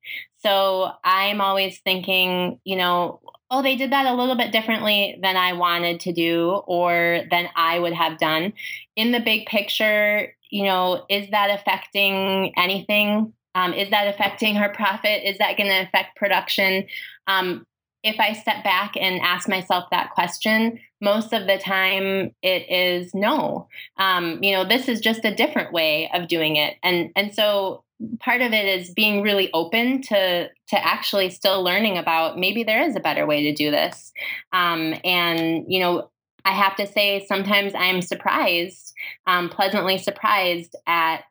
[0.43, 3.19] So I'm always thinking, you know,
[3.49, 7.47] oh, they did that a little bit differently than I wanted to do or than
[7.55, 8.53] I would have done.
[8.95, 13.33] In the big picture, you know, is that affecting anything?
[13.53, 15.23] Um, is that affecting her profit?
[15.23, 16.85] Is that going to affect production?
[17.27, 17.65] Um,
[18.03, 23.13] if I step back and ask myself that question, most of the time it is
[23.13, 23.67] no.
[23.97, 27.83] Um, you know, this is just a different way of doing it, and and so
[28.19, 32.81] part of it is being really open to to actually still learning about maybe there
[32.81, 34.11] is a better way to do this,
[34.53, 36.09] um, and you know.
[36.43, 38.95] I have to say, sometimes I'm surprised,
[39.27, 41.23] um, pleasantly surprised at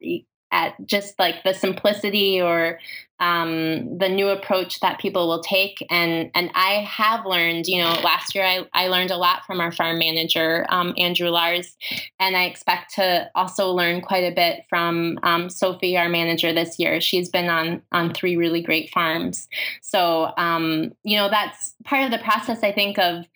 [0.53, 2.79] at just like the simplicity or
[3.21, 5.87] um, the new approach that people will take.
[5.91, 9.61] And and I have learned, you know, last year I, I learned a lot from
[9.61, 11.77] our farm manager, um, Andrew Lars,
[12.19, 16.79] and I expect to also learn quite a bit from um, Sophie, our manager this
[16.79, 17.01] year.
[17.01, 19.49] She's been on on three really great farms.
[19.83, 23.27] So um, you know, that's part of the process I think of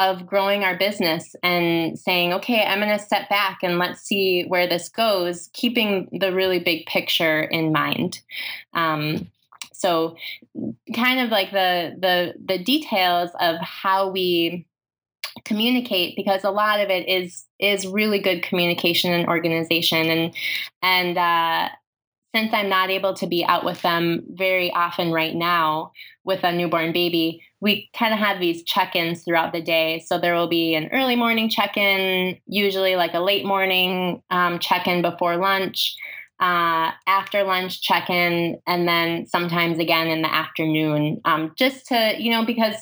[0.00, 4.44] of growing our business and saying, okay, I'm going to step back and let's see
[4.48, 8.20] where this goes, keeping the really big picture in mind.
[8.72, 9.30] Um,
[9.74, 10.16] so,
[10.94, 14.66] kind of like the the the details of how we
[15.44, 20.34] communicate because a lot of it is is really good communication and organization and
[20.82, 21.68] and uh,
[22.34, 25.92] since I'm not able to be out with them very often right now
[26.24, 30.02] with a newborn baby, we kind of have these check ins throughout the day.
[30.06, 34.58] So there will be an early morning check in, usually like a late morning um,
[34.58, 35.96] check in before lunch,
[36.40, 42.14] uh, after lunch check in, and then sometimes again in the afternoon, um, just to,
[42.18, 42.74] you know, because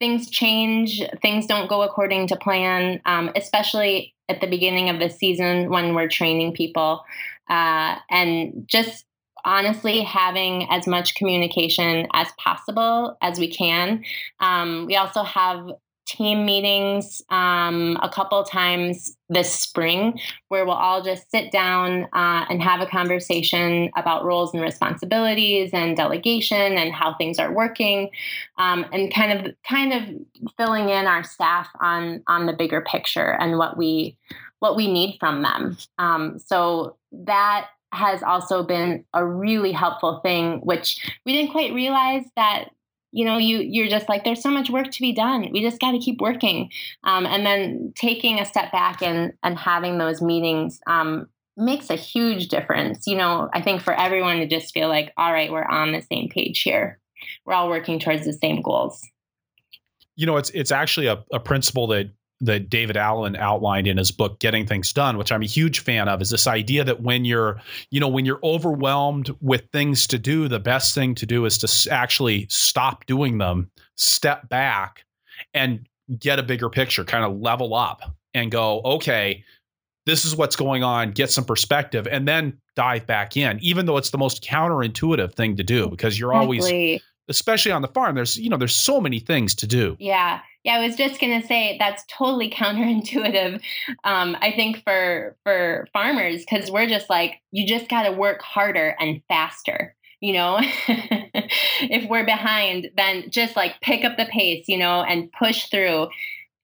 [0.00, 5.08] things change, things don't go according to plan, um, especially at the beginning of the
[5.08, 7.04] season when we're training people.
[7.48, 9.03] Uh, and just
[9.44, 14.04] honestly having as much communication as possible as we can.
[14.40, 15.70] Um, we also have
[16.06, 20.18] team meetings um, a couple times this spring
[20.48, 25.70] where we'll all just sit down uh, and have a conversation about roles and responsibilities
[25.72, 28.10] and delegation and how things are working
[28.58, 33.36] um, and kind of kind of filling in our staff on on the bigger picture
[33.40, 34.16] and what we
[34.58, 35.76] what we need from them.
[35.98, 42.24] Um, so that has also been a really helpful thing, which we didn't quite realize
[42.36, 42.70] that
[43.12, 45.48] you know you you're just like there's so much work to be done.
[45.52, 46.70] We just got to keep working.
[47.04, 51.96] Um, and then taking a step back and and having those meetings um, makes a
[51.96, 53.06] huge difference.
[53.06, 56.02] You know i think for everyone to just feel like all right we're on the
[56.02, 56.98] same page here.
[57.46, 59.06] We're all working towards the same goals.
[60.16, 62.10] You know it's it's actually a, a principle that
[62.44, 66.08] that David Allen outlined in his book Getting Things Done, which I'm a huge fan
[66.08, 70.18] of, is this idea that when you're, you know, when you're overwhelmed with things to
[70.18, 75.04] do, the best thing to do is to actually stop doing them, step back
[75.52, 75.86] and
[76.18, 79.44] get a bigger picture, kind of level up and go, okay,
[80.06, 83.96] this is what's going on, get some perspective and then dive back in, even though
[83.96, 86.64] it's the most counterintuitive thing to do because you're always
[87.28, 89.96] especially on the farm there's you know there's so many things to do.
[89.98, 90.40] Yeah.
[90.64, 93.60] Yeah i was just going to say that's totally counterintuitive
[94.04, 98.40] um, i think for for farmers because we're just like you just got to work
[98.40, 100.58] harder and faster you know?
[101.80, 106.08] If we're behind then just like pick up the pace you know and push through.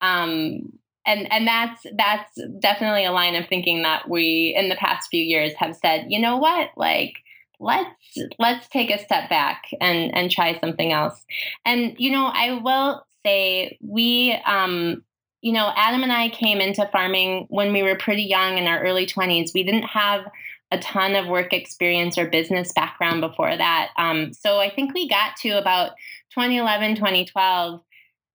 [0.01, 0.73] Um,
[1.07, 5.23] and and that's that's definitely a line of thinking that we in the past few
[5.23, 6.71] years have said you know what?
[6.77, 7.15] Like
[7.61, 11.25] let's let's take a step back and and try something else.
[11.65, 15.05] And you know i will say we um
[15.43, 18.83] you know adam and i came into farming when we were pretty young in our
[18.83, 20.25] early 20s we didn't have
[20.73, 23.91] a ton of work experience or business background before that.
[23.97, 25.91] Um, so i think we got to about
[26.35, 27.81] 2011 2012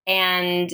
[0.07, 0.71] and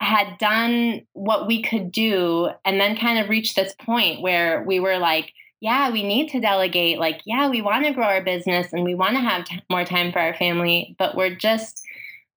[0.00, 4.80] had done what we could do and then kind of reached this point where we
[4.80, 5.32] were like
[5.62, 6.98] yeah, we need to delegate.
[6.98, 9.84] Like, yeah, we want to grow our business and we want to have t- more
[9.84, 11.80] time for our family, but we're just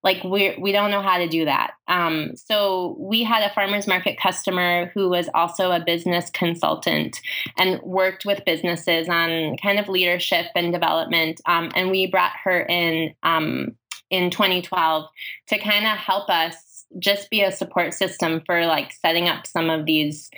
[0.04, 1.72] like we we don't know how to do that.
[1.88, 7.20] Um, so we had a farmers market customer who was also a business consultant
[7.58, 11.42] and worked with businesses on kind of leadership and development.
[11.48, 13.76] Um, and we brought her in um,
[14.12, 15.10] in 2012
[15.48, 19.72] to kind of help us just be a support system for like setting up some
[19.72, 20.30] of these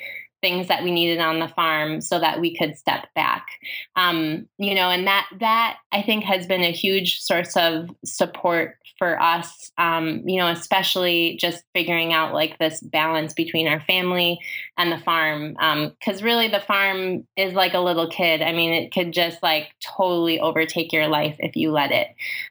[0.41, 3.47] things that we needed on the farm so that we could step back.
[3.95, 8.77] Um, you know and that that i think has been a huge source of support
[8.97, 14.39] for us um, you know especially just figuring out like this balance between our family
[14.77, 18.41] and the farm because um, really the farm is like a little kid.
[18.41, 22.07] I mean it could just like totally overtake your life if you let it.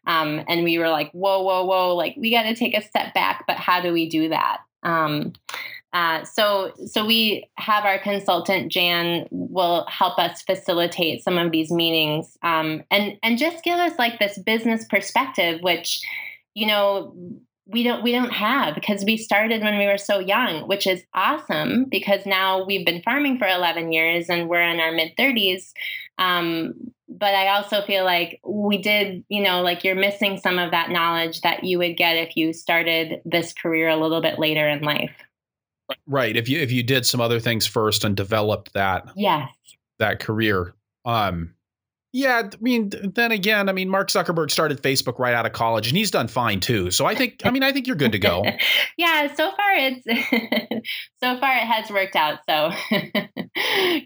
[0.06, 3.12] Um, and we were like whoa whoa whoa like we got to take a step
[3.12, 4.58] back but how do we do that?
[4.84, 5.32] Um,
[5.96, 11.70] uh, so, so we have our consultant Jan will help us facilitate some of these
[11.70, 16.02] meetings, um, and and just give us like this business perspective, which,
[16.52, 17.14] you know,
[17.64, 21.02] we don't we don't have because we started when we were so young, which is
[21.14, 25.72] awesome because now we've been farming for 11 years and we're in our mid 30s.
[26.18, 26.74] Um,
[27.08, 30.90] but I also feel like we did, you know, like you're missing some of that
[30.90, 34.82] knowledge that you would get if you started this career a little bit later in
[34.82, 35.25] life.
[36.06, 36.36] Right.
[36.36, 39.48] If you if you did some other things first and developed that yes
[39.98, 40.74] that career.
[41.04, 41.54] Um
[42.12, 45.88] yeah, I mean then again, I mean Mark Zuckerberg started Facebook right out of college
[45.88, 46.90] and he's done fine too.
[46.90, 48.44] So I think I mean I think you're good to go.
[48.96, 50.04] yeah, so far it's
[51.22, 52.40] so far it has worked out.
[52.48, 52.70] So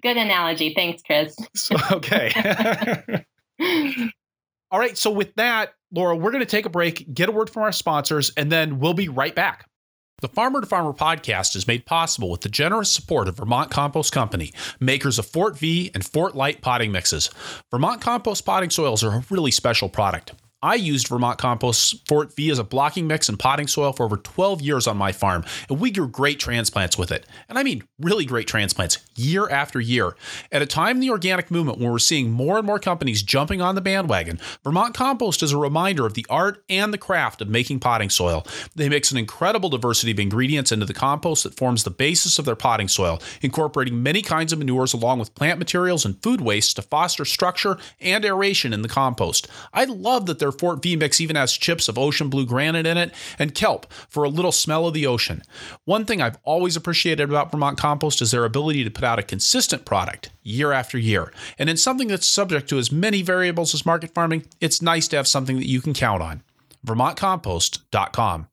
[0.02, 0.74] good analogy.
[0.74, 1.36] Thanks, Chris.
[1.54, 2.32] So, okay.
[4.72, 7.50] All right, so with that, Laura, we're going to take a break, get a word
[7.50, 9.66] from our sponsors, and then we'll be right back.
[10.20, 14.12] The Farmer to Farmer podcast is made possible with the generous support of Vermont Compost
[14.12, 17.30] Company, makers of Fort Vee and Fort Light potting mixes.
[17.70, 20.34] Vermont compost potting soils are a really special product.
[20.62, 24.18] I used Vermont Compost Fort Vee as a blocking mix and potting soil for over
[24.18, 27.24] 12 years on my farm, and we grew great transplants with it.
[27.48, 30.14] And I mean really great transplants year after year.
[30.52, 33.62] At a time in the organic movement when we're seeing more and more companies jumping
[33.62, 37.48] on the bandwagon, Vermont Compost is a reminder of the art and the craft of
[37.48, 38.46] making potting soil.
[38.74, 42.44] They mix an incredible diversity of ingredients into the compost that forms the basis of
[42.44, 46.76] their potting soil, incorporating many kinds of manures along with plant materials and food waste
[46.76, 49.48] to foster structure and aeration in the compost.
[49.72, 52.96] I love that they're Fort Vee mix even has chips of ocean blue granite in
[52.96, 55.42] it and kelp for a little smell of the ocean.
[55.84, 59.22] One thing I've always appreciated about Vermont Compost is their ability to put out a
[59.22, 61.32] consistent product year after year.
[61.58, 65.16] And in something that's subject to as many variables as market farming, it's nice to
[65.16, 66.42] have something that you can count on.
[66.86, 68.49] VermontCompost.com.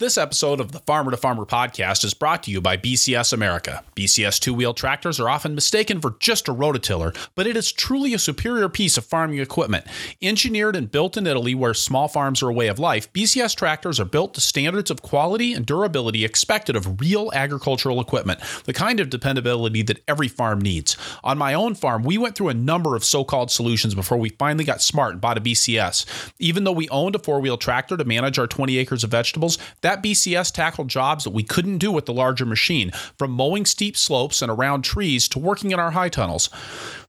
[0.00, 3.84] This episode of the Farmer to Farmer podcast is brought to you by BCS America.
[3.94, 8.14] BCS two wheel tractors are often mistaken for just a rototiller, but it is truly
[8.14, 9.84] a superior piece of farming equipment.
[10.22, 14.00] Engineered and built in Italy, where small farms are a way of life, BCS tractors
[14.00, 19.00] are built to standards of quality and durability expected of real agricultural equipment, the kind
[19.00, 20.96] of dependability that every farm needs.
[21.22, 24.30] On my own farm, we went through a number of so called solutions before we
[24.30, 26.32] finally got smart and bought a BCS.
[26.38, 29.58] Even though we owned a four wheel tractor to manage our 20 acres of vegetables,
[29.82, 33.96] that BCS tackled jobs that we couldn't do with the larger machine, from mowing steep
[33.96, 36.48] slopes and around trees to working in our high tunnels.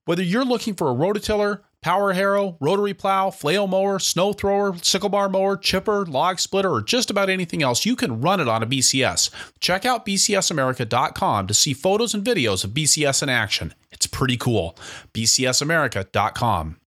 [0.06, 5.10] Whether you're looking for a rototiller, power harrow, rotary plow, flail mower, snow thrower, sickle
[5.10, 8.64] bar mower, chipper, log splitter, or just about anything else, you can run it on
[8.64, 9.30] a BCS.
[9.60, 13.74] Check out bcsamerica.com to see photos and videos of BCS in action.
[13.92, 14.78] It's pretty cool.
[15.14, 16.81] bcsamerica.com.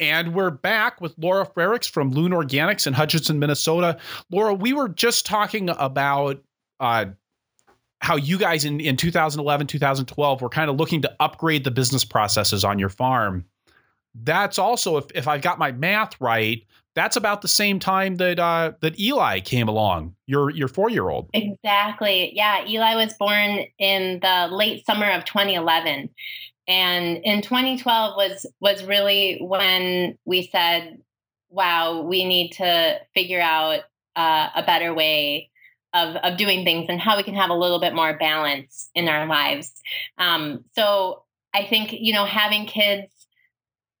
[0.00, 3.98] And we're back with Laura Frerichs from Loon Organics in Hutchinson, Minnesota.
[4.30, 6.42] Laura, we were just talking about
[6.80, 7.04] uh,
[8.00, 12.02] how you guys in, in 2011, 2012 were kind of looking to upgrade the business
[12.02, 13.44] processes on your farm.
[14.14, 18.40] That's also, if, if I've got my math right, that's about the same time that
[18.40, 21.30] uh, that Eli came along, your your four year old.
[21.32, 22.32] Exactly.
[22.34, 26.10] Yeah, Eli was born in the late summer of 2011
[26.70, 31.02] and in 2012 was was really when we said
[31.50, 33.80] wow we need to figure out
[34.16, 35.50] uh, a better way
[35.92, 39.08] of, of doing things and how we can have a little bit more balance in
[39.08, 39.72] our lives.
[40.18, 43.12] Um, so i think you know having kids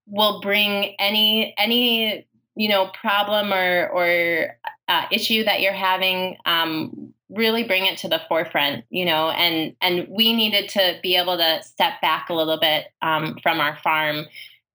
[0.06, 4.56] will bring any any you know problem or or
[4.88, 9.74] uh, issue that you're having um, really bring it to the forefront you know and
[9.80, 13.76] and we needed to be able to step back a little bit um, from our
[13.76, 14.26] farm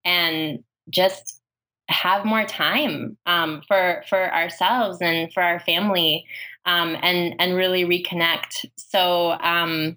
[0.04, 1.40] and just
[1.88, 6.24] have more time um, for for ourselves and for our family
[6.64, 8.66] um, and and really reconnect.
[8.76, 9.96] So um,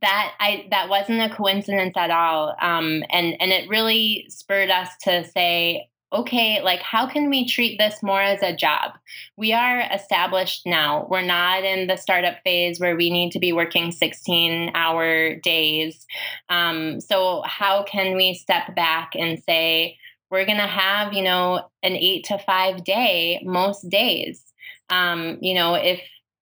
[0.00, 4.88] that I that wasn't a coincidence at all um, and and it really spurred us
[5.02, 8.92] to say okay, like how can we treat this more as a job?
[9.36, 11.06] We are established now.
[11.08, 16.06] We're not in the startup phase where we need to be working 16 hour days.
[16.48, 19.98] Um, so, how can we step back and say,
[20.30, 24.42] we're going to have, you know, an eight to five day most days?
[24.88, 26.00] Um, you know, if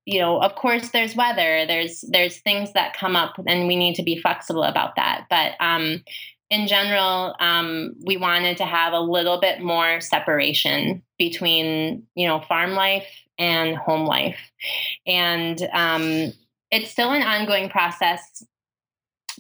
[0.08, 3.94] you know of course there's weather there's there's things that come up and we need
[3.94, 6.02] to be flexible about that but um
[6.50, 12.40] in general, um, we wanted to have a little bit more separation between, you know,
[12.40, 13.06] farm life
[13.38, 14.38] and home life.
[15.06, 16.32] And um,
[16.70, 18.42] it's still an ongoing process,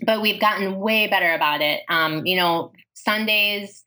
[0.02, 1.80] but we've gotten way better about it.
[1.88, 3.84] Um, you know, Sundays,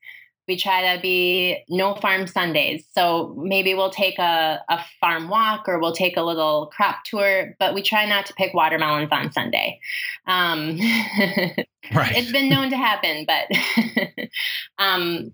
[0.48, 2.84] we try to be no farm Sundays.
[2.92, 7.54] So maybe we'll take a, a farm walk or we'll take a little crop tour,
[7.58, 9.80] but we try not to pick watermelons on Sunday.
[10.26, 10.78] Um,
[11.94, 12.16] right.
[12.16, 14.28] It's been known to happen, but
[14.78, 15.32] um,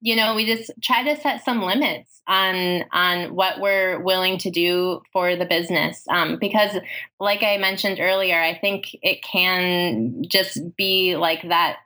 [0.00, 4.50] you know, we just try to set some limits on on what we're willing to
[4.50, 6.04] do for the business.
[6.08, 6.78] Um, because,
[7.20, 11.78] like I mentioned earlier, I think it can just be like that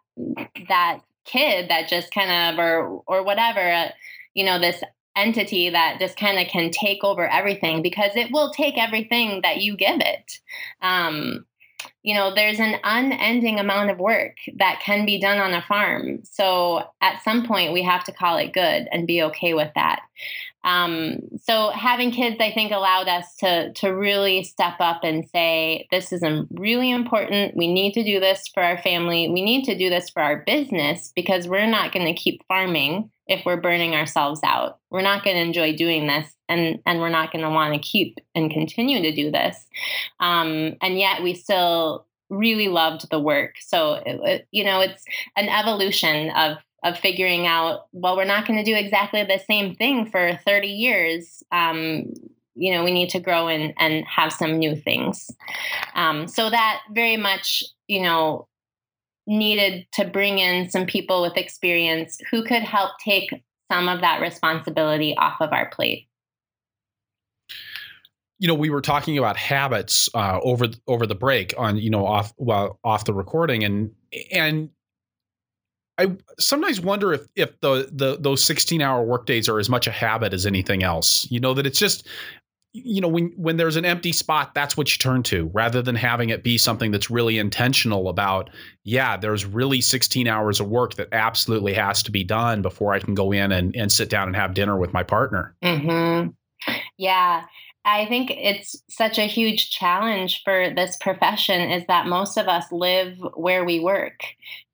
[0.69, 3.89] that kid that just kind of or or whatever uh,
[4.35, 4.83] you know this
[5.15, 9.61] entity that just kind of can take over everything because it will take everything that
[9.61, 10.39] you give it.
[10.81, 11.45] Um,
[12.03, 16.21] you know there's an unending amount of work that can be done on a farm
[16.25, 20.01] so at some point we have to call it good and be okay with that
[20.65, 25.89] um, so having kids, I think, allowed us to to really step up and say,
[25.91, 26.23] "This is
[26.53, 27.57] really important.
[27.57, 29.29] We need to do this for our family.
[29.29, 33.11] We need to do this for our business because we're not going to keep farming
[33.33, 34.79] if we're burning ourselves out.
[34.91, 37.81] We're not going to enjoy doing this, and and we're not going to want to
[37.81, 39.67] keep and continue to do this.
[40.21, 43.57] Um, and yet, we still really loved the work.
[43.61, 45.05] So it, it, you know, it's
[45.37, 49.75] an evolution of of figuring out well we're not going to do exactly the same
[49.77, 52.13] thing for 30 years um,
[52.55, 55.31] you know we need to grow and and have some new things
[55.95, 58.49] um, so that very much you know
[59.27, 63.31] needed to bring in some people with experience who could help take
[63.71, 66.09] some of that responsibility off of our plate
[68.39, 72.05] you know we were talking about habits uh, over over the break on you know
[72.05, 73.93] off well off the recording and
[74.33, 74.69] and
[75.99, 79.91] I sometimes wonder if if the the those 16 hour workdays are as much a
[79.91, 81.31] habit as anything else.
[81.31, 82.09] You know that it's just
[82.73, 85.95] you know when when there's an empty spot that's what you turn to rather than
[85.95, 88.49] having it be something that's really intentional about
[88.85, 92.99] yeah there's really 16 hours of work that absolutely has to be done before i
[92.99, 96.29] can go in and, and sit down and have dinner with my partner mm-hmm.
[96.99, 97.45] Yeah.
[97.85, 102.65] I think it's such a huge challenge for this profession is that most of us
[102.71, 104.21] live where we work.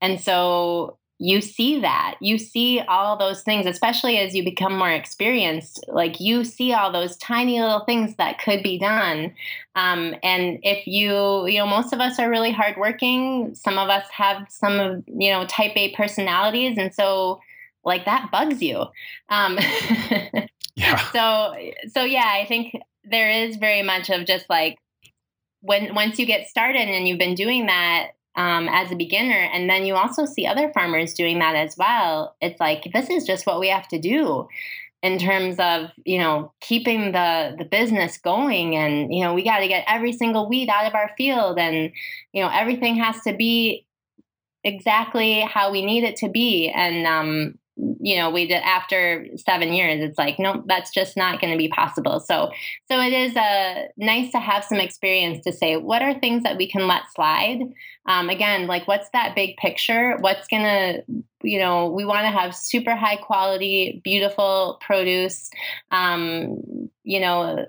[0.03, 2.15] And so you see that.
[2.21, 5.85] You see all those things, especially as you become more experienced.
[5.89, 9.35] Like you see all those tiny little things that could be done.
[9.75, 13.55] Um, and if you, you know, most of us are really hardworking.
[13.55, 16.79] Some of us have some of, you know, type A personalities.
[16.79, 17.41] And so,
[17.85, 18.87] like, that bugs you.
[19.29, 19.59] Um,
[20.77, 20.97] yeah.
[21.11, 21.55] So,
[21.89, 24.79] so yeah, I think there is very much of just like
[25.61, 29.69] when once you get started and you've been doing that um, as a beginner, and
[29.69, 32.37] then you also see other farmers doing that as well.
[32.41, 34.47] It's like this is just what we have to do
[35.03, 38.77] in terms of you know keeping the the business going.
[38.77, 41.59] And you know we got to get every single weed out of our field.
[41.59, 41.91] And
[42.33, 43.85] you know everything has to be
[44.63, 46.71] exactly how we need it to be.
[46.71, 47.59] And um,
[48.01, 51.59] you know we did after seven years it's like no that's just not going to
[51.59, 52.21] be possible.
[52.21, 52.51] So
[52.91, 56.57] so it is uh, nice to have some experience to say what are things that
[56.57, 57.61] we can let slide?
[58.07, 60.17] Um, again like what's that big picture?
[60.21, 61.03] What's going to
[61.43, 65.51] you know we want to have super high quality beautiful produce
[65.91, 66.61] um,
[67.05, 67.67] you know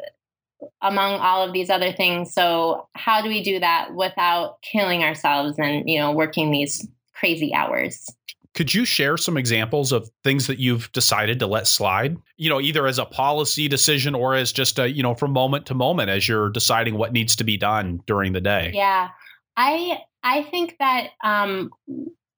[0.81, 2.33] among all of these other things.
[2.33, 7.53] So how do we do that without killing ourselves and you know working these crazy
[7.53, 8.09] hours
[8.55, 12.17] could you share some examples of things that you've decided to let slide?
[12.37, 15.65] You know, either as a policy decision or as just a, you know, from moment
[15.67, 18.71] to moment as you're deciding what needs to be done during the day.
[18.73, 19.09] Yeah.
[19.55, 21.69] I I think that um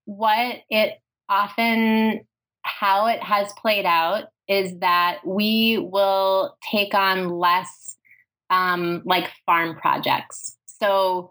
[0.04, 0.98] what it
[1.28, 2.26] often
[2.62, 7.96] how it has played out is that we will take on less
[8.50, 10.56] um like farm projects.
[10.66, 11.30] So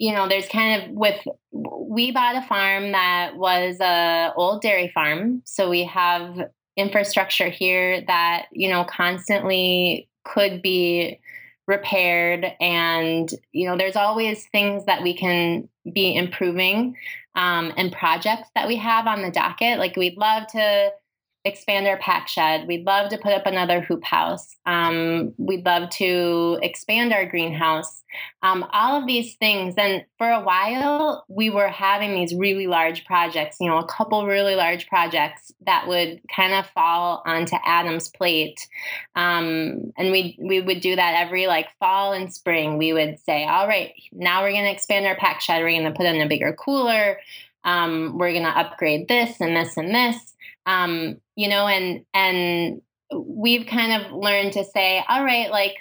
[0.00, 1.22] you know, there's kind of with
[1.52, 8.02] we bought a farm that was a old dairy farm, so we have infrastructure here
[8.06, 11.20] that you know constantly could be
[11.66, 12.46] repaired.
[12.60, 16.96] And you know there's always things that we can be improving
[17.34, 19.78] um, and projects that we have on the docket.
[19.78, 20.92] Like we'd love to
[21.44, 22.68] expand our pack shed.
[22.68, 24.56] We'd love to put up another hoop house.
[24.66, 28.02] Um, we'd love to expand our greenhouse.
[28.42, 29.74] Um, all of these things.
[29.78, 34.26] And for a while, we were having these really large projects, you know, a couple
[34.26, 38.68] really large projects that would kind of fall onto Adam's plate.
[39.14, 42.76] Um, and we, we would do that every like fall and spring.
[42.76, 45.62] We would say, all right, now we're going to expand our pack shed.
[45.62, 47.18] We're going to put in a bigger cooler.
[47.64, 50.29] Um, we're going to upgrade this and this and this
[50.66, 52.82] um, you know, and and
[53.12, 55.76] we've kind of learned to say, all right, like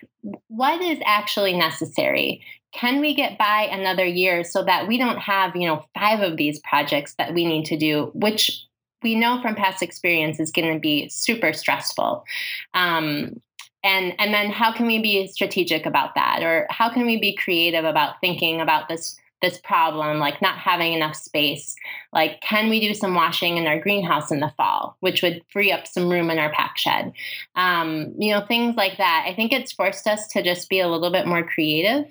[0.47, 2.41] what is actually necessary?
[2.71, 6.37] Can we get by another year so that we don't have, you know, five of
[6.37, 8.63] these projects that we need to do, which
[9.01, 12.25] we know from past experience is going to be super stressful.
[12.73, 13.41] Um,
[13.83, 17.35] and and then how can we be strategic about that, or how can we be
[17.35, 21.75] creative about thinking about this this problem, like not having enough space.
[22.11, 25.71] Like, can we do some washing in our greenhouse in the fall, which would free
[25.71, 27.13] up some room in our pack shed?
[27.55, 29.25] Um, you know, things like that.
[29.27, 32.05] I think it's forced us to just be a little bit more creative.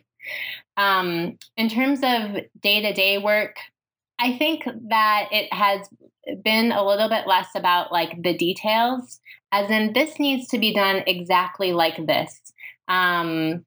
[0.76, 3.56] Um, in terms of day to day work,
[4.18, 5.88] I think that it has
[6.42, 9.20] been a little bit less about like the details,
[9.52, 12.52] as in, this needs to be done exactly like this.
[12.86, 13.64] Um,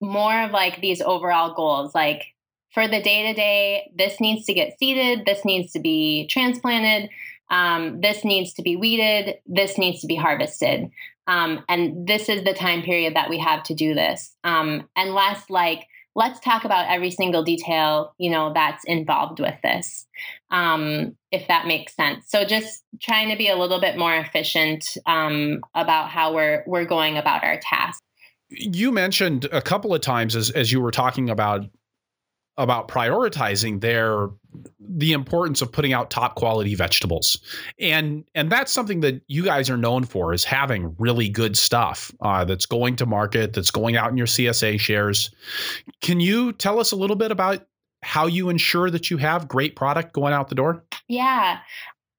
[0.00, 2.34] more of like these overall goals, like
[2.72, 7.10] for the day to day, this needs to get seeded, this needs to be transplanted,
[7.50, 10.90] um, this needs to be weeded, this needs to be harvested.
[11.26, 14.34] Um, and this is the time period that we have to do this.
[14.44, 19.54] Um, and less like, let's talk about every single detail, you know, that's involved with
[19.62, 20.06] this,
[20.50, 22.24] um, if that makes sense.
[22.28, 26.86] So just trying to be a little bit more efficient um, about how we're we're
[26.86, 28.02] going about our tasks
[28.50, 31.66] you mentioned a couple of times as, as you were talking about
[32.58, 34.28] about prioritizing their
[34.80, 37.38] the importance of putting out top quality vegetables.
[37.78, 42.12] And and that's something that you guys are known for is having really good stuff
[42.20, 45.30] uh, that's going to market that's going out in your csa shares.
[46.00, 47.66] Can you tell us a little bit about
[48.02, 50.84] how you ensure that you have great product going out the door?
[51.08, 51.58] Yeah.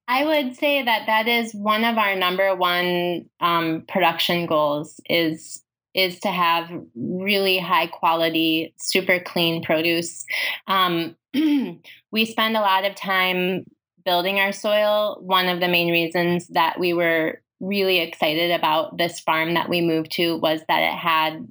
[0.08, 5.64] I would say that that is one of our number one um, production goals is
[5.94, 10.26] is to have really high quality, super clean produce.
[10.68, 13.66] Um, we spend a lot of time
[14.06, 15.18] building our soil.
[15.22, 19.82] One of the main reasons that we were really excited about this farm that we
[19.82, 21.46] moved to was that it had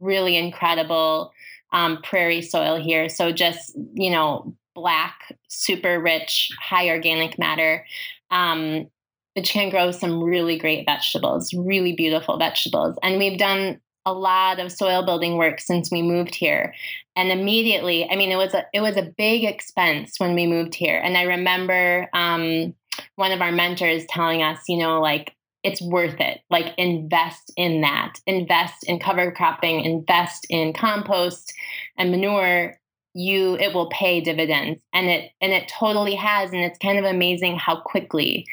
[0.00, 1.32] really incredible
[1.72, 3.08] um, prairie soil here.
[3.08, 7.86] So just, you know, black, super rich, high organic matter.
[8.30, 8.88] Um,
[9.34, 12.96] which can grow some really great vegetables, really beautiful vegetables.
[13.02, 16.74] And we've done a lot of soil building work since we moved here.
[17.16, 20.74] And immediately, I mean, it was a it was a big expense when we moved
[20.74, 20.98] here.
[20.98, 22.74] And I remember um,
[23.16, 26.40] one of our mentors telling us, you know, like it's worth it.
[26.50, 28.14] Like invest in that.
[28.26, 29.80] Invest in cover cropping.
[29.80, 31.52] Invest in compost
[31.96, 32.78] and manure
[33.14, 37.04] you it will pay dividends and it and it totally has and it's kind of
[37.04, 38.44] amazing how quickly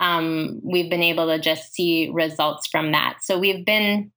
[0.00, 4.10] um, we've been able to just see results from that so we've been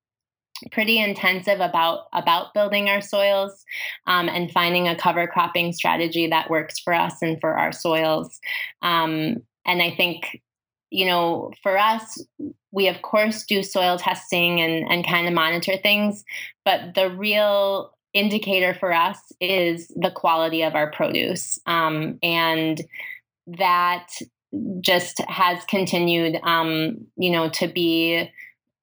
[0.72, 3.66] pretty intensive about about building our soils
[4.07, 8.39] um, and finding a cover cropping strategy that works for us and for our soils
[8.82, 10.41] um, and i think
[10.89, 12.24] you know for us
[12.72, 16.24] we of course do soil testing and and kind of monitor things
[16.66, 21.59] but the real indicator for us is the quality of our produce.
[21.66, 22.82] Um, and
[23.47, 24.07] that
[24.82, 28.30] just has continued, um, you know, to be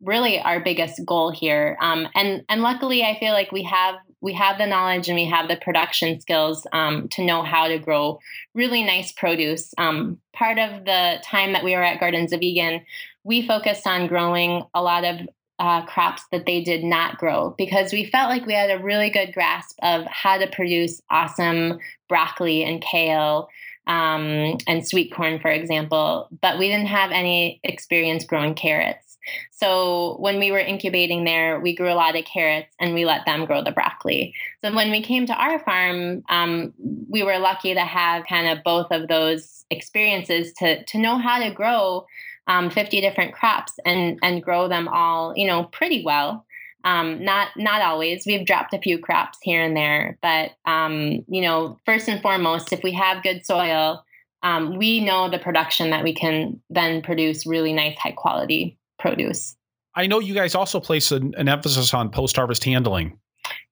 [0.03, 1.77] really our biggest goal here.
[1.81, 5.27] Um, and and luckily, I feel like we have we have the knowledge and we
[5.27, 8.19] have the production skills um, to know how to grow
[8.55, 9.73] really nice produce.
[9.79, 12.85] Um, part of the time that we were at Gardens of Eagan,
[13.25, 15.21] we focused on growing a lot of
[15.61, 19.11] uh, crops that they did not grow because we felt like we had a really
[19.11, 21.79] good grasp of how to produce awesome
[22.09, 23.49] broccoli and kale
[23.89, 29.08] um, and sweet corn, for example, but we didn't have any experience growing carrots.
[29.51, 33.27] So when we were incubating there, we grew a lot of carrots and we let
[33.27, 34.35] them grow the broccoli.
[34.65, 36.73] So when we came to our farm, um,
[37.09, 41.39] we were lucky to have kind of both of those experiences to to know how
[41.39, 42.07] to grow
[42.47, 46.47] um, 50 different crops and and grow them all you know pretty well
[46.85, 51.43] um, not not always we've dropped a few crops here and there but um, you
[51.43, 54.05] know first and foremost if we have good soil
[54.43, 59.57] um, we know the production that we can then produce really nice high quality produce.
[59.95, 63.19] I know you guys also place an, an emphasis on post harvest handling.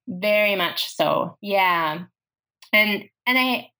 [0.08, 2.04] Very much so yeah.
[2.72, 3.70] And and i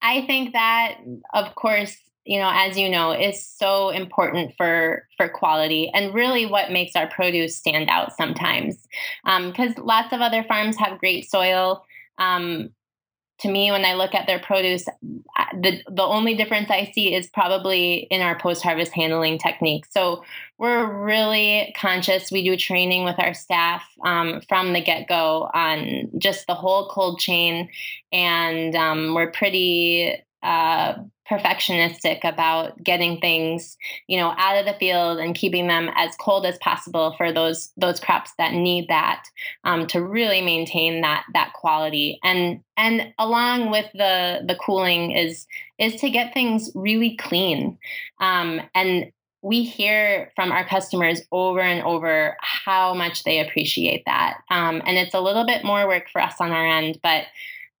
[0.00, 0.98] i think that
[1.34, 6.46] of course you know as you know is so important for for quality and really
[6.46, 8.86] what makes our produce stand out sometimes.
[9.24, 11.84] Because um, lots of other farms have great soil.
[12.18, 12.70] Um,
[13.38, 14.84] to me when i look at their produce
[15.60, 20.22] the the only difference i see is probably in our post harvest handling technique so
[20.58, 22.32] we're really conscious.
[22.32, 27.20] We do training with our staff um, from the get-go on just the whole cold
[27.20, 27.68] chain.
[28.12, 30.94] And um, we're pretty uh,
[31.30, 33.76] perfectionistic about getting things
[34.06, 37.70] you know out of the field and keeping them as cold as possible for those
[37.76, 39.24] those crops that need that
[39.64, 42.18] um, to really maintain that that quality.
[42.22, 45.46] And and along with the the cooling is
[45.78, 47.78] is to get things really clean.
[48.20, 49.12] Um, and
[49.42, 54.38] we hear from our customers over and over how much they appreciate that.
[54.50, 57.24] Um, and it's a little bit more work for us on our end but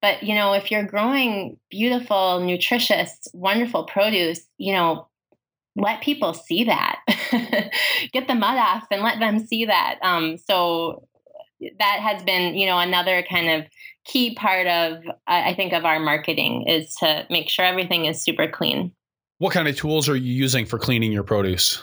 [0.00, 5.08] but, you know, if you're growing beautiful, nutritious, wonderful produce, you know,
[5.76, 7.00] let people see that.
[8.12, 9.98] Get the mud off and let them see that.
[10.02, 11.06] Um, so
[11.78, 13.68] that has been, you know, another kind of
[14.04, 18.48] key part of, I think, of our marketing is to make sure everything is super
[18.48, 18.92] clean.
[19.38, 21.82] What kind of tools are you using for cleaning your produce?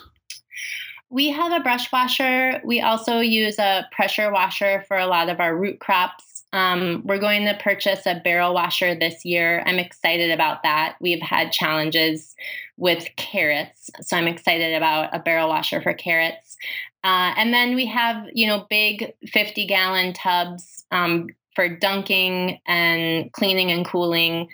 [1.10, 2.62] We have a brush washer.
[2.66, 6.25] We also use a pressure washer for a lot of our root crops.
[6.56, 9.62] Um, we're going to purchase a barrel washer this year.
[9.66, 10.96] I'm excited about that.
[11.02, 12.34] We've had challenges
[12.78, 16.56] with carrots, so I'm excited about a barrel washer for carrots.
[17.04, 23.30] Uh, and then we have, you know, big 50 gallon tubs um, for dunking and
[23.34, 24.48] cleaning and cooling.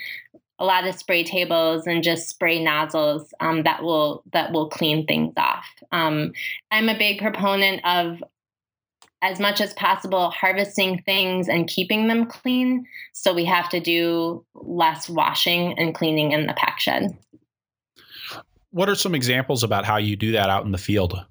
[0.58, 5.06] A lot of spray tables and just spray nozzles um, that will that will clean
[5.06, 5.66] things off.
[5.92, 6.34] Um,
[6.72, 8.24] I'm a big proponent of
[9.22, 12.86] as much as possible harvesting things and keeping them clean.
[13.14, 17.16] So we have to do less washing and cleaning in the pack shed.
[18.72, 21.24] What are some examples about how you do that out in the field?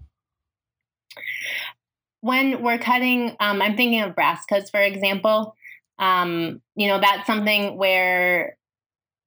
[2.21, 5.57] When we're cutting, um, I'm thinking of brassicas, for example.
[5.99, 8.57] Um, you know, that's something where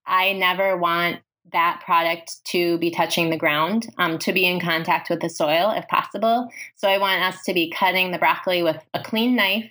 [0.05, 1.22] I never want
[1.52, 5.72] that product to be touching the ground, um, to be in contact with the soil
[5.72, 6.50] if possible.
[6.76, 9.70] So I want us to be cutting the broccoli with a clean knife.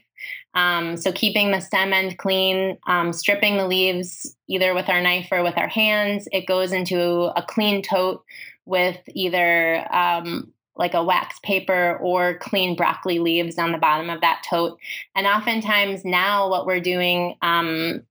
[0.54, 5.28] Um, so keeping the stem end clean, um, stripping the leaves either with our knife
[5.32, 6.28] or with our hands.
[6.30, 8.22] It goes into a clean tote
[8.66, 14.20] with either um, like a wax paper or clean broccoli leaves on the bottom of
[14.20, 14.78] that tote.
[15.14, 18.02] And oftentimes now, what we're doing um,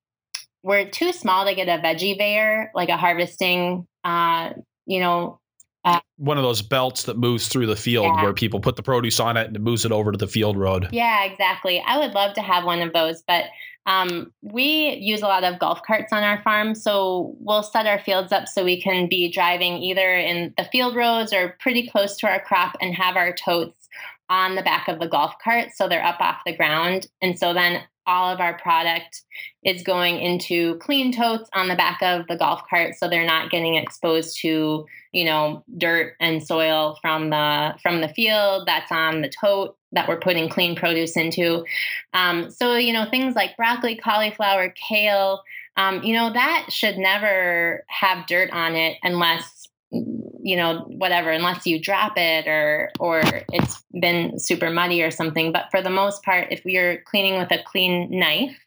[0.63, 4.51] we're too small to get a veggie veyor, like a harvesting, uh,
[4.85, 5.39] you know,
[5.83, 8.23] uh, one of those belts that moves through the field yeah.
[8.23, 10.55] where people put the produce on it and it moves it over to the field
[10.55, 10.87] road.
[10.91, 11.81] Yeah, exactly.
[11.85, 13.45] I would love to have one of those, but
[13.87, 17.97] um, we use a lot of golf carts on our farm, so we'll set our
[17.97, 22.15] fields up so we can be driving either in the field roads or pretty close
[22.17, 23.89] to our crop and have our totes
[24.29, 27.07] on the back of the golf cart so they're up off the ground.
[27.21, 29.21] And so then all of our product
[29.63, 33.51] is going into clean totes on the back of the golf cart so they're not
[33.51, 39.21] getting exposed to you know dirt and soil from the from the field that's on
[39.21, 41.65] the tote that we're putting clean produce into.
[42.13, 45.41] Um, so you know things like broccoli cauliflower kale
[45.77, 49.60] um, you know that should never have dirt on it unless
[49.91, 53.21] you know whatever unless you drop it or or
[53.51, 55.51] it's been super muddy or something.
[55.51, 58.57] But for the most part if you're cleaning with a clean knife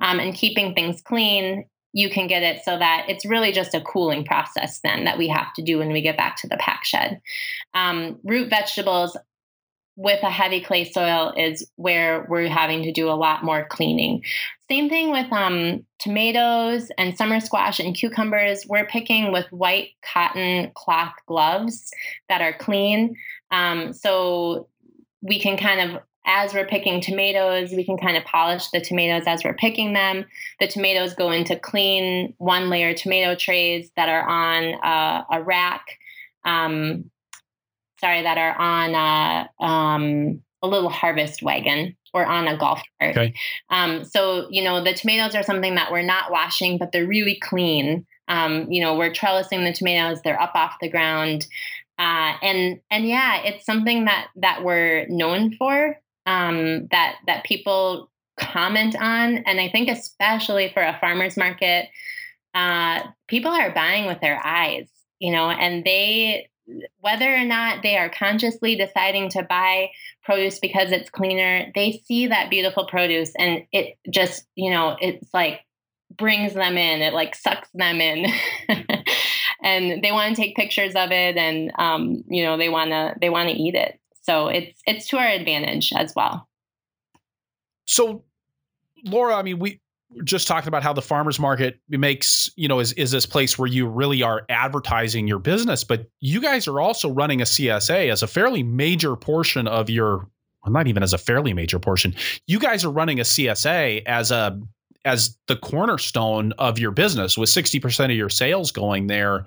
[0.00, 3.80] um, and keeping things clean you can get it so that it's really just a
[3.80, 6.84] cooling process then that we have to do when we get back to the pack
[6.84, 7.20] shed.
[7.74, 9.16] Um, root vegetables
[9.98, 14.22] with a heavy clay soil is where we're having to do a lot more cleaning.
[14.70, 18.64] Same thing with um, tomatoes and summer squash and cucumbers.
[18.68, 21.90] We're picking with white cotton cloth gloves
[22.28, 23.16] that are clean.
[23.50, 24.68] Um, so
[25.20, 29.24] we can kind of, as we're picking tomatoes, we can kind of polish the tomatoes
[29.26, 30.24] as we're picking them.
[30.60, 35.98] The tomatoes go into clean one layer tomato trays that are on a, a rack.
[36.44, 37.10] Um,
[38.00, 43.16] sorry, that are on a, um, a little harvest wagon or on a golf cart.
[43.16, 43.34] Okay.
[43.70, 47.38] Um, so, you know, the tomatoes are something that we're not washing, but they're really
[47.40, 48.06] clean.
[48.28, 51.46] Um, you know, we're trellising the tomatoes, they're up off the ground.
[51.98, 55.98] Uh, and and yeah, it's something that that we're known for.
[56.26, 61.88] Um, that that people comment on, and I think especially for a farmers market,
[62.54, 64.88] uh, people are buying with their eyes,
[65.18, 66.48] you know, and they
[67.00, 69.90] whether or not they are consciously deciding to buy
[70.22, 75.32] produce because it's cleaner, they see that beautiful produce and it just, you know, it's
[75.32, 75.60] like
[76.16, 78.26] brings them in, it like sucks them in.
[79.62, 83.14] and they want to take pictures of it and um, you know, they want to
[83.20, 83.98] they want to eat it.
[84.22, 86.48] So it's it's to our advantage as well.
[87.86, 88.24] So
[89.04, 89.80] Laura, I mean, we
[90.24, 93.68] just talking about how the farmers market makes you know is is this place where
[93.68, 98.22] you really are advertising your business but you guys are also running a csa as
[98.22, 100.26] a fairly major portion of your
[100.64, 102.14] well, not even as a fairly major portion
[102.46, 104.58] you guys are running a csa as a
[105.04, 109.46] as the cornerstone of your business with 60% of your sales going there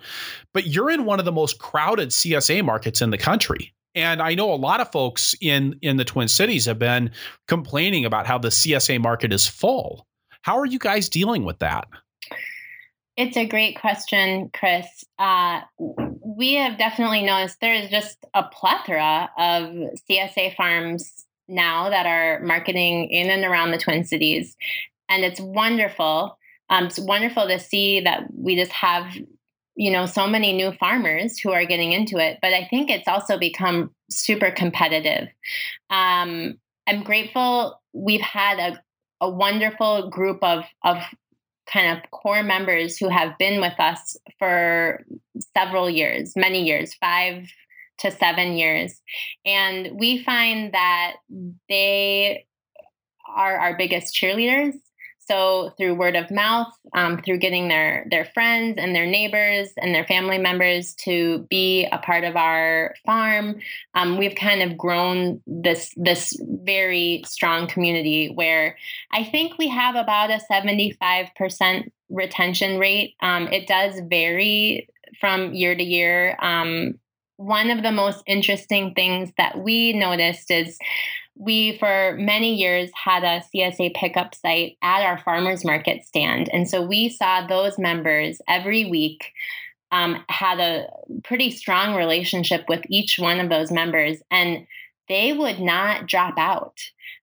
[0.53, 4.36] but you're in one of the most crowded csa markets in the country and I
[4.36, 7.12] know a lot of folks in in the Twin Cities have been
[7.47, 10.07] complaining about how the CSA market is full.
[10.42, 11.88] How are you guys dealing with that?
[13.18, 14.88] It's a great question, Chris.
[15.20, 19.70] Uh, we have definitely noticed there's just a plethora of
[20.10, 24.56] CSA farms now that are marketing in and around the Twin Cities.
[25.10, 26.38] And it's wonderful.
[26.70, 29.14] Um, it's wonderful to see that we just have,
[29.76, 32.39] you know, so many new farmers who are getting into it.
[32.42, 35.28] But I think it's also become super competitive.
[35.89, 38.82] Um, I'm grateful we've had a
[39.22, 40.97] a wonderful group of of
[41.72, 45.05] kind of core members who have been with us for
[45.55, 47.47] several years, many years, five
[47.99, 48.99] to seven years.
[49.45, 51.13] And we find that
[51.69, 52.45] they
[53.34, 54.74] are our biggest cheerleaders.
[55.32, 59.95] So through word of mouth, um, through getting their their friends and their neighbors and
[59.95, 63.61] their family members to be a part of our farm,
[63.93, 68.75] um, we've kind of grown this this very strong community where
[69.13, 73.15] I think we have about a seventy five percent retention rate.
[73.21, 74.89] Um, it does vary
[75.21, 76.38] from year to year.
[76.41, 76.99] Um,
[77.38, 80.77] one of the most interesting things that we noticed is
[81.36, 86.49] we for many years had a CSA pickup site at our farmers market stand.
[86.53, 89.34] And so we saw those members every week
[89.91, 90.88] um, had a
[91.23, 94.65] pretty strong relationship with each one of those members, and
[95.09, 96.79] they would not drop out.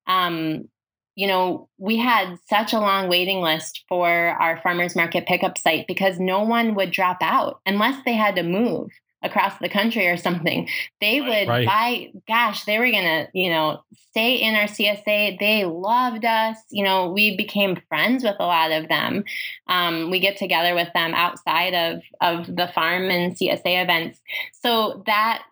[0.07, 0.69] Um,
[1.15, 5.87] you know, we had such a long waiting list for our farmers market pickup site
[5.89, 8.91] because no one would drop out unless they had to move
[9.23, 10.69] across the country or something
[11.01, 11.67] they would right.
[11.67, 16.85] buy gosh they were gonna you know stay in our csa they loved us you
[16.85, 19.25] know we became friends with a lot of them
[19.67, 24.21] um, we get together with them outside of of the farm and csa events
[24.53, 25.43] so that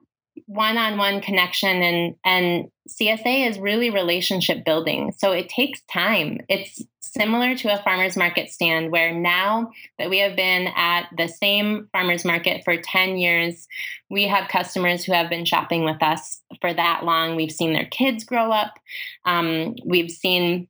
[0.47, 5.12] one-on-one connection and and CSA is really relationship building.
[5.19, 6.41] So it takes time.
[6.49, 6.83] It's
[7.17, 11.89] similar to a farmers market stand where now that we have been at the same
[11.93, 13.67] farmers market for 10 years,
[14.11, 17.37] we have customers who have been shopping with us for that long.
[17.37, 18.79] We've seen their kids grow up.
[19.25, 20.69] Um, we've seen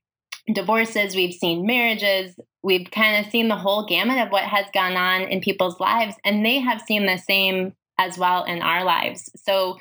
[0.53, 4.97] divorces, we've seen marriages, we've kind of seen the whole gamut of what has gone
[4.97, 9.31] on in people's lives, and they have seen the same as well in our lives.
[9.37, 9.79] So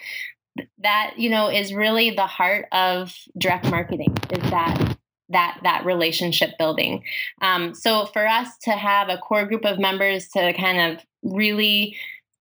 [0.80, 4.95] that you know is really the heart of direct marketing is that
[5.30, 7.04] that that relationship building
[7.42, 11.96] um, so for us to have a core group of members to kind of really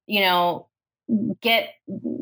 [0.06, 0.66] you know
[1.40, 1.74] get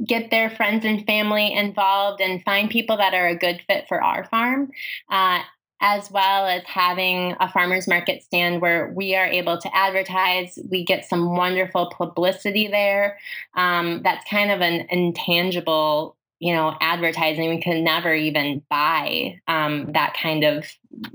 [0.07, 4.03] get their friends and family involved and find people that are a good fit for
[4.03, 4.71] our farm
[5.11, 5.41] uh,
[5.83, 10.57] as well as having a farmers market stand where we are able to advertise.
[10.71, 13.19] We get some wonderful publicity there.
[13.57, 17.51] Um, that's kind of an intangible, you know, advertising.
[17.51, 20.67] We can never even buy um, that kind of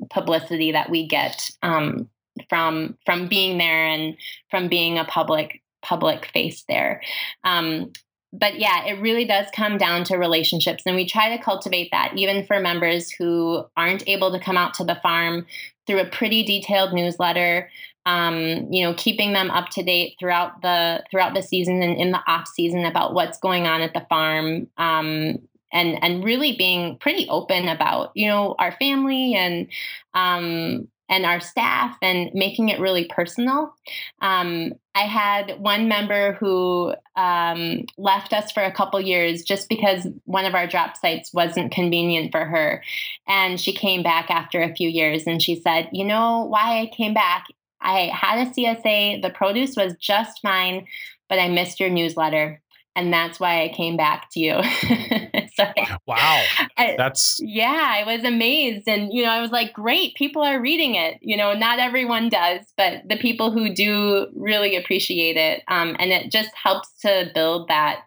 [0.09, 2.07] publicity that we get um,
[2.47, 4.15] from from being there and
[4.49, 7.01] from being a public public face there.
[7.43, 7.91] Um,
[8.31, 10.83] but yeah, it really does come down to relationships.
[10.85, 14.75] And we try to cultivate that even for members who aren't able to come out
[14.75, 15.45] to the farm
[15.87, 17.69] through a pretty detailed newsletter.
[18.07, 22.11] Um, you know, keeping them up to date throughout the throughout the season and in
[22.11, 24.67] the off season about what's going on at the farm.
[24.77, 25.39] Um,
[25.73, 29.67] and and really being pretty open about you know our family and
[30.13, 33.73] um, and our staff and making it really personal.
[34.21, 40.07] Um, I had one member who um, left us for a couple years just because
[40.25, 42.83] one of our drop sites wasn't convenient for her.
[43.27, 46.87] And she came back after a few years and she said, You know why I
[46.87, 47.45] came back?
[47.81, 50.87] I had a CSA, the produce was just fine,
[51.29, 52.61] but I missed your newsletter
[52.97, 54.53] and that's why I came back to you.
[55.55, 55.65] so
[56.07, 56.43] wow,
[56.77, 60.59] I, that's yeah, I was amazed, and you know, I was like, great, people are
[60.59, 61.19] reading it.
[61.21, 66.11] You know, not everyone does, but the people who do really appreciate it, um, and
[66.11, 68.01] it just helps to build that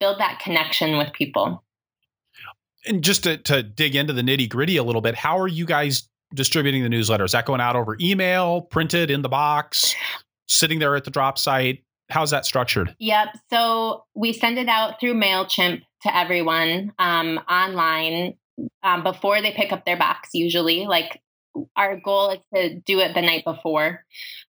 [0.00, 1.62] build that connection with people.
[2.84, 5.64] And just to, to dig into the nitty gritty a little bit, how are you
[5.64, 7.24] guys distributing the newsletter?
[7.24, 9.94] Is that going out over email, printed in the box,
[10.48, 11.82] sitting there at the drop site?
[12.12, 12.94] how's that structured?
[12.98, 13.28] Yep.
[13.50, 18.34] So we send it out through MailChimp to everyone um, online
[18.82, 20.86] um, before they pick up their box, usually.
[20.86, 21.20] Like
[21.76, 24.04] our goal is to do it the night before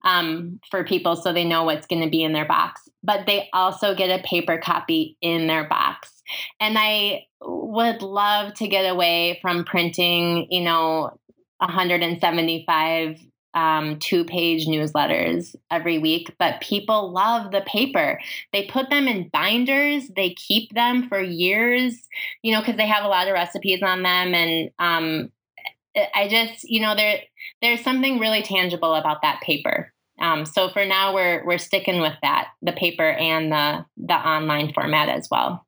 [0.04, 2.82] um, for people so they know what's going to be in their box.
[3.04, 6.22] But they also get a paper copy in their box.
[6.60, 11.18] And I would love to get away from printing, you know,
[11.62, 13.20] 175
[13.54, 18.20] um, two page newsletters every week, but people love the paper.
[18.54, 22.08] They put them in binders, they keep them for years,
[22.44, 24.34] you know, because they have a lot of recipes on them.
[24.34, 25.32] And um,
[26.16, 27.22] I just, you know, there
[27.62, 29.92] there's something really tangible about that paper.
[30.20, 34.72] Um, so for now, we're we're sticking with that, the paper and the the online
[34.74, 35.66] format as well.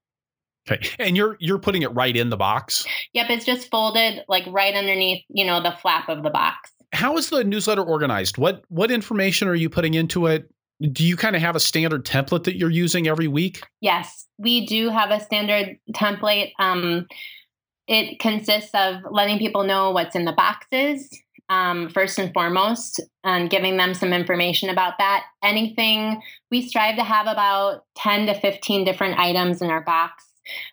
[0.70, 0.88] Okay.
[0.98, 2.86] And you're you're putting it right in the box?
[3.14, 7.18] Yep, it's just folded like right underneath, you know, the flap of the box how
[7.18, 8.38] is the newsletter organized?
[8.38, 10.50] What what information are you putting into it?
[10.80, 13.64] Do you kind of have a standard template that you're using every week?
[13.82, 16.52] Yes, we do have a standard template.
[16.60, 17.08] Um,
[17.88, 21.10] it consists of letting people know what's in the boxes,
[21.50, 25.26] um, first and foremost, and giving them some information about that.
[25.44, 30.26] Anything we strive to have about 10 to 15 different items in our box.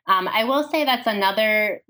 [0.07, 1.83] Um, I will say that's another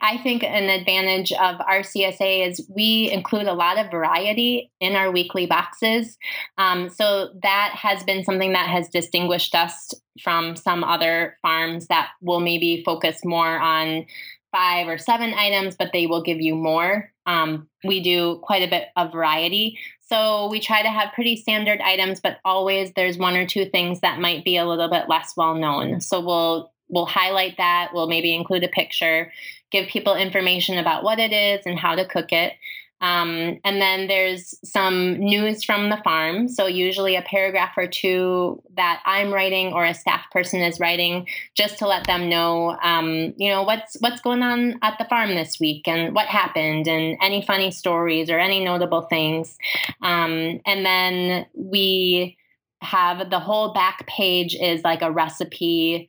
[0.00, 4.96] I think an advantage of our CSA is we include a lot of variety in
[4.96, 6.16] our weekly boxes.
[6.56, 9.92] Um, so that has been something that has distinguished us
[10.22, 14.06] from some other farms that will maybe focus more on
[14.50, 17.12] five or seven items, but they will give you more.
[17.26, 19.78] Um, we do quite a bit of variety.
[20.00, 24.00] So we try to have pretty standard items, but always there's one or two things
[24.00, 26.00] that might be a little bit less well known.
[26.00, 27.90] So we'll we'll highlight that.
[27.92, 29.32] We'll maybe include a picture,
[29.70, 32.54] give people information about what it is and how to cook it.
[33.02, 36.48] Um, and then there's some news from the farm.
[36.48, 41.28] So, usually a paragraph or two that I'm writing or a staff person is writing
[41.54, 45.34] just to let them know, um, you know, what's, what's going on at the farm
[45.34, 49.58] this week and what happened and any funny stories or any notable things.
[50.00, 52.38] Um, and then we
[52.80, 56.08] have the whole back page is like a recipe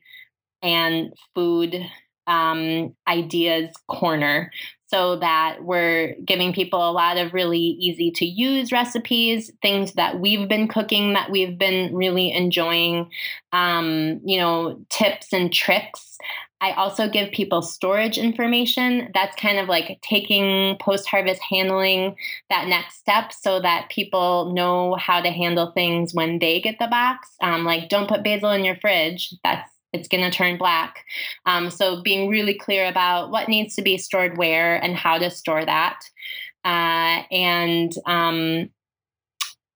[0.62, 1.84] and food
[2.26, 4.50] um, ideas corner.
[4.90, 10.18] so that we're giving people a lot of really easy to use recipes, things that
[10.18, 13.10] we've been cooking that we've been really enjoying,
[13.52, 16.16] um, you know, tips and tricks.
[16.60, 19.10] I also give people storage information.
[19.14, 22.16] That's kind of like taking post harvest handling
[22.50, 26.88] that next step so that people know how to handle things when they get the
[26.88, 27.28] box.
[27.40, 29.34] Um, like, don't put basil in your fridge.
[29.44, 31.04] That's it's going to turn black.
[31.46, 35.30] Um, so being really clear about what needs to be stored where and how to
[35.30, 36.00] store that,
[36.64, 38.70] uh, and um,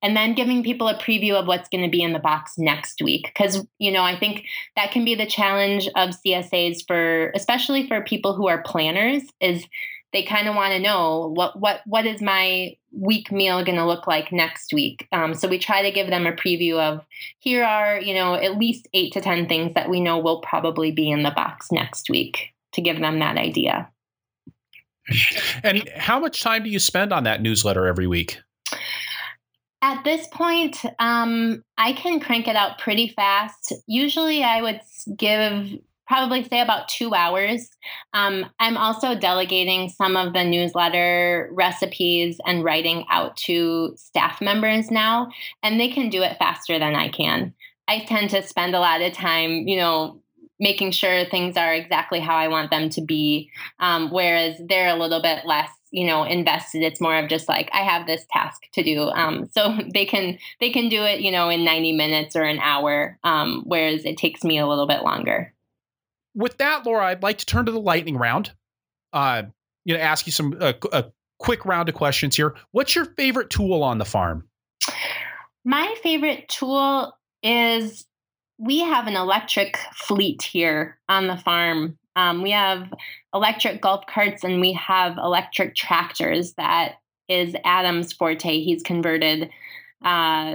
[0.03, 3.01] and then giving people a preview of what's going to be in the box next
[3.01, 4.45] week because you know i think
[4.77, 9.65] that can be the challenge of csas for especially for people who are planners is
[10.13, 13.87] they kind of want to know what what what is my week meal going to
[13.87, 15.09] look like next week.
[15.13, 17.05] Um, so we try to give them a preview of
[17.39, 20.93] here are you know at least eight to ten things that we know will probably
[20.93, 23.89] be in the box next week to give them that idea.
[25.63, 28.39] And how much time do you spend on that newsletter every week?
[29.83, 33.75] At this point, um, I can crank it out pretty fast.
[33.89, 34.81] Usually, I would
[35.17, 35.77] give
[36.13, 37.71] probably say about two hours.
[38.13, 44.91] Um, I'm also delegating some of the newsletter recipes and writing out to staff members
[44.91, 45.31] now,
[45.63, 47.55] and they can do it faster than I can.
[47.89, 50.21] I tend to spend a lot of time, you know,
[50.61, 55.01] making sure things are exactly how I want them to be, um, whereas they're a
[55.01, 58.63] little bit less you know invested it's more of just like i have this task
[58.73, 62.35] to do um, so they can they can do it you know in 90 minutes
[62.35, 65.53] or an hour um, whereas it takes me a little bit longer
[66.35, 68.53] with that, Laura, I'd like to turn to the lightning round.
[69.13, 69.45] Uh,
[69.85, 71.05] you know, ask you some uh, a
[71.39, 72.55] quick round of questions here.
[72.71, 74.49] What's your favorite tool on the farm?
[75.65, 78.05] My favorite tool is
[78.59, 81.99] we have an electric fleet here on the farm.
[82.15, 82.93] Um, we have
[83.35, 86.55] electric golf carts and we have electric tractors.
[86.55, 86.95] That
[87.29, 88.61] is Adam's forte.
[88.63, 89.51] He's converted
[90.05, 90.55] uh,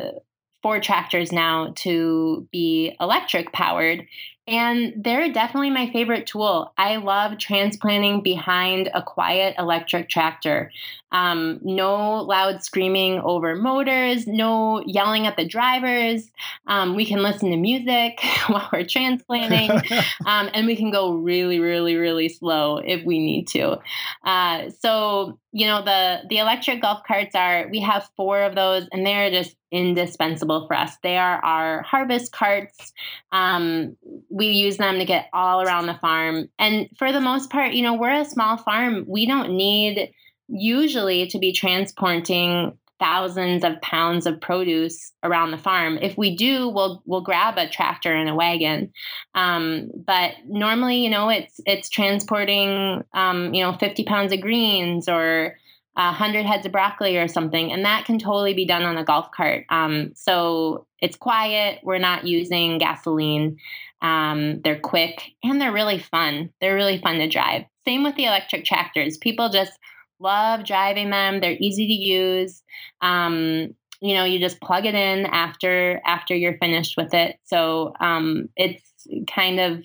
[0.62, 4.06] four tractors now to be electric powered.
[4.48, 6.72] And they're definitely my favorite tool.
[6.78, 10.72] I love transplanting behind a quiet electric tractor.
[11.12, 16.32] Um, no loud screaming over motors, no yelling at the drivers.
[16.66, 19.72] Um, we can listen to music while we're transplanting,
[20.26, 23.80] um, and we can go really, really, really slow if we need to.
[24.24, 28.88] Uh, so you know the the electric golf carts are we have four of those
[28.92, 30.98] and they're just indispensable for us.
[31.02, 32.94] They are our harvest carts.
[33.32, 33.98] Um,
[34.30, 36.48] we use them to get all around the farm.
[36.60, 39.06] And for the most part you know we're a small farm.
[39.08, 40.12] We don't need
[40.48, 45.98] usually to be transporting thousands of pounds of produce around the farm.
[46.02, 48.92] If we do, we'll we'll grab a tractor and a wagon.
[49.36, 55.08] Um, but normally, you know, it's it's transporting um, you know 50 pounds of greens
[55.08, 55.58] or
[55.94, 59.32] 100 heads of broccoli or something, and that can totally be done on a golf
[59.32, 59.66] cart.
[59.70, 61.80] Um, so it's quiet.
[61.84, 63.58] We're not using gasoline.
[64.02, 66.52] Um, they're quick and they're really fun.
[66.62, 67.64] They're really fun to drive.
[67.86, 69.18] Same with the electric tractors.
[69.18, 69.72] People just
[70.20, 71.40] love driving them.
[71.40, 72.64] They're easy to use.
[73.02, 77.38] Um, you know, you just plug it in after after you're finished with it.
[77.46, 78.84] So um, it's
[79.28, 79.84] kind of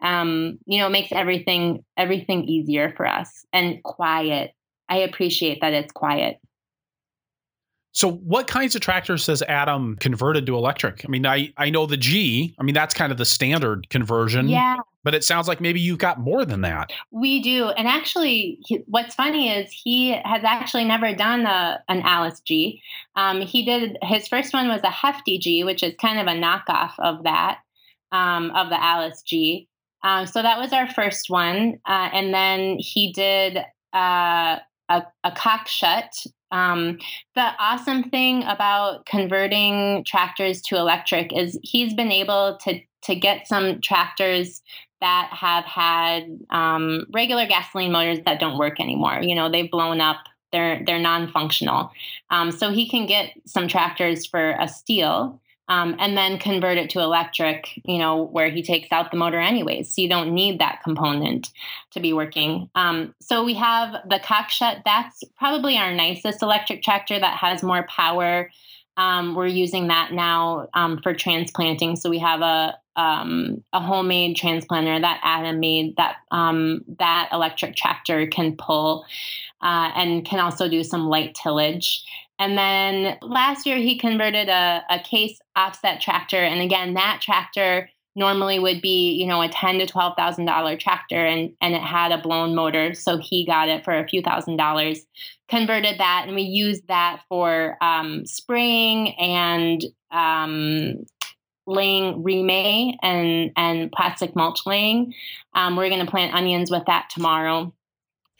[0.00, 4.52] um, you know makes everything everything easier for us and quiet.
[4.88, 6.38] I appreciate that it's quiet.
[7.96, 11.02] So, what kinds of tractors has Adam converted to electric?
[11.06, 12.54] I mean, I, I know the G.
[12.58, 14.48] I mean, that's kind of the standard conversion.
[14.48, 14.76] Yeah.
[15.02, 16.92] But it sounds like maybe you've got more than that.
[17.10, 17.70] We do.
[17.70, 22.82] And actually, he, what's funny is he has actually never done a, an Allis G.
[23.14, 26.38] Um, he did, his first one was a Hefty G, which is kind of a
[26.38, 27.60] knockoff of that,
[28.12, 29.68] um, of the Allis G.
[30.02, 31.80] Um, so that was our first one.
[31.86, 33.56] Uh, and then he did
[33.94, 34.58] uh,
[34.90, 36.98] a, a Cockshutt um,
[37.34, 43.46] the awesome thing about converting tractors to electric is he's been able to to get
[43.46, 44.62] some tractors
[45.00, 49.20] that have had um, regular gasoline motors that don't work anymore.
[49.22, 50.18] You know, they've blown up.
[50.52, 51.90] They're they're non-functional.
[52.30, 56.90] Um, so he can get some tractors for a steal um, and then convert it
[56.90, 59.94] to electric, you know, where he takes out the motor anyways.
[59.94, 61.50] So you don't need that component
[61.92, 62.70] to be working.
[62.74, 64.82] Um, so we have the Cockshutt.
[64.84, 68.50] That's probably our nicest electric tractor that has more power.
[68.96, 71.96] Um, we're using that now um, for transplanting.
[71.96, 77.76] So we have a um, a homemade transplanter that Adam made that um, that electric
[77.76, 79.04] tractor can pull
[79.60, 82.04] uh, and can also do some light tillage.
[82.38, 86.36] And then last year, he converted a, a case offset tractor.
[86.36, 90.76] And again, that tractor normally would be, you know, a ten to twelve thousand dollar
[90.76, 94.22] tractor, and and it had a blown motor, so he got it for a few
[94.22, 95.06] thousand dollars.
[95.48, 101.04] Converted that, and we used that for um, spraying and um,
[101.66, 105.12] laying Reemay and and plastic mulch laying.
[105.54, 107.72] Um, we're going to plant onions with that tomorrow.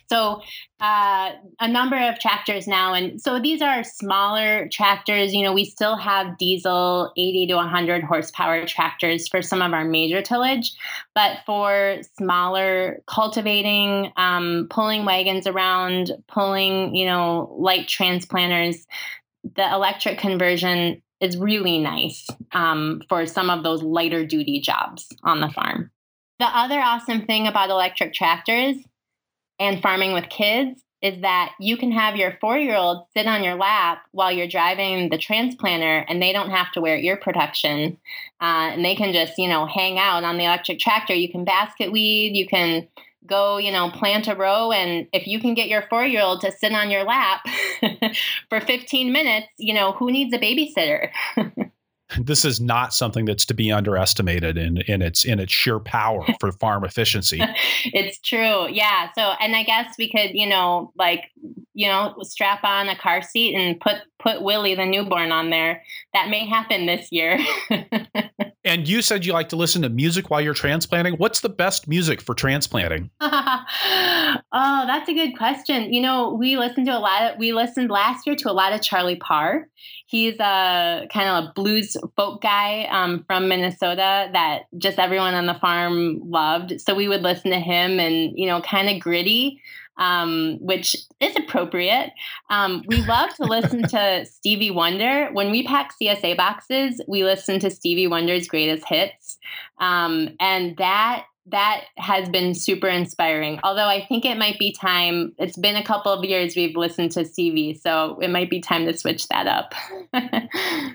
[0.09, 0.41] So,
[0.81, 2.95] uh, a number of tractors now.
[2.95, 5.35] And so these are smaller tractors.
[5.35, 9.85] You know, we still have diesel 80 to 100 horsepower tractors for some of our
[9.85, 10.75] major tillage.
[11.15, 18.87] But for smaller cultivating, um, pulling wagons around, pulling, you know, light transplanters,
[19.55, 25.41] the electric conversion is really nice um, for some of those lighter duty jobs on
[25.41, 25.91] the farm.
[26.39, 28.77] The other awesome thing about electric tractors
[29.59, 33.45] and farming with kids is that you can have your four year old sit on
[33.45, 37.99] your lap while you're driving the transplanter and they don't have to wear ear protection.
[38.41, 41.15] Uh, and they can just, you know, hang out on the electric tractor.
[41.15, 42.89] You can basket weed, you can
[43.27, 44.73] go, you know, plant a row.
[44.73, 47.45] And if you can get your four year old to sit on your lap
[48.49, 51.11] for 15 minutes, you know, who needs a babysitter?
[52.21, 56.25] this is not something that's to be underestimated in in its in its sheer power
[56.41, 57.41] for farm efficiency.
[57.85, 58.69] it's true.
[58.69, 59.11] Yeah.
[59.17, 61.31] So and I guess we could, you know, like,
[61.75, 65.83] you know, strap on a car seat and put put Willie the newborn on there.
[66.15, 67.39] That may happen this year.
[68.67, 71.15] and you said you like to listen to music while you're transplanting.
[71.15, 73.11] What's the best music for transplanting?
[73.21, 75.95] oh, that's a good question.
[75.95, 78.75] You know, we listened to a lot of we listened last year to a lot
[78.75, 79.69] of Charlie Parr
[80.09, 85.47] He's a kind of a blues folk guy um, from Minnesota that just everyone on
[85.47, 86.81] the farm loved.
[86.81, 89.61] So we would listen to him and, you know, kind of gritty,
[89.99, 92.13] um, which is appropriate.
[92.51, 95.29] Um, we love to listen to Stevie Wonder.
[95.33, 99.39] When we pack CSA boxes, we listen to Stevie Wonder's greatest hits.
[99.79, 103.61] Um, and that that has been super inspiring.
[103.63, 107.13] Although I think it might be time, it's been a couple of years we've listened
[107.13, 109.73] to Stevie, so it might be time to switch that up.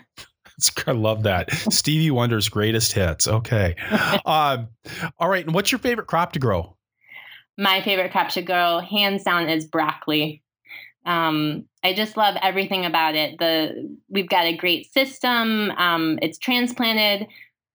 [0.88, 1.52] I love that.
[1.52, 3.28] Stevie Wonder's greatest hits.
[3.28, 3.76] Okay.
[4.26, 4.70] Um,
[5.20, 5.46] all right.
[5.46, 6.76] And what's your favorite crop to grow?
[7.58, 10.44] My favorite crop to grow, hands down, is broccoli.
[11.06, 13.40] Um, I just love everything about it.
[13.40, 15.72] The we've got a great system.
[15.72, 17.28] Um, it's transplanted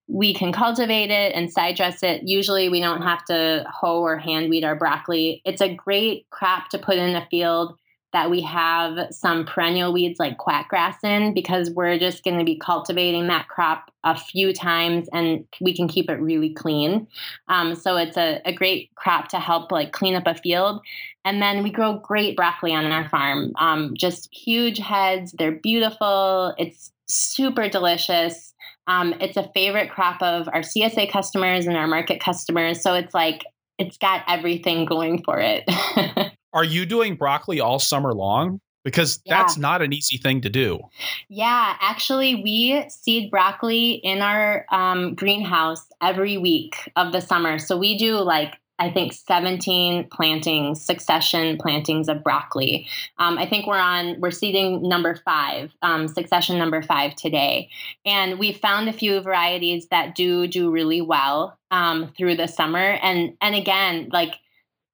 [0.08, 2.22] we can cultivate it and side dress it.
[2.24, 5.42] Usually, we don't have to hoe or hand weed our broccoli.
[5.44, 7.76] It's a great crop to put in a field
[8.12, 12.56] that we have some perennial weeds like quackgrass in because we're just going to be
[12.56, 17.06] cultivating that crop a few times and we can keep it really clean.
[17.48, 20.80] Um, so it's a, a, great crop to help like clean up a field.
[21.24, 23.52] And then we grow great broccoli on our farm.
[23.58, 25.34] Um, just huge heads.
[25.36, 26.54] They're beautiful.
[26.56, 28.54] It's super delicious.
[28.86, 32.80] Um, it's a favorite crop of our CSA customers and our market customers.
[32.80, 33.44] So it's like,
[33.78, 35.64] it's got everything going for it.
[36.56, 38.62] Are you doing broccoli all summer long?
[38.82, 39.36] Because yeah.
[39.36, 40.80] that's not an easy thing to do.
[41.28, 47.58] Yeah, actually, we seed broccoli in our um, greenhouse every week of the summer.
[47.58, 52.86] So we do like I think 17 plantings, succession plantings of broccoli.
[53.18, 57.70] Um, I think we're on, we're seeding number five, um, succession number five today.
[58.04, 62.78] And we found a few varieties that do do really well um, through the summer.
[62.78, 64.34] And, and again, like,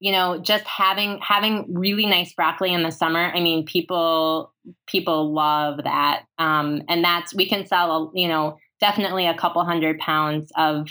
[0.03, 3.31] you know, just having having really nice broccoli in the summer.
[3.33, 4.53] I mean, people
[4.89, 10.01] people love that, um, and that's we can sell, you know, definitely a couple hundred
[10.01, 10.89] pounds of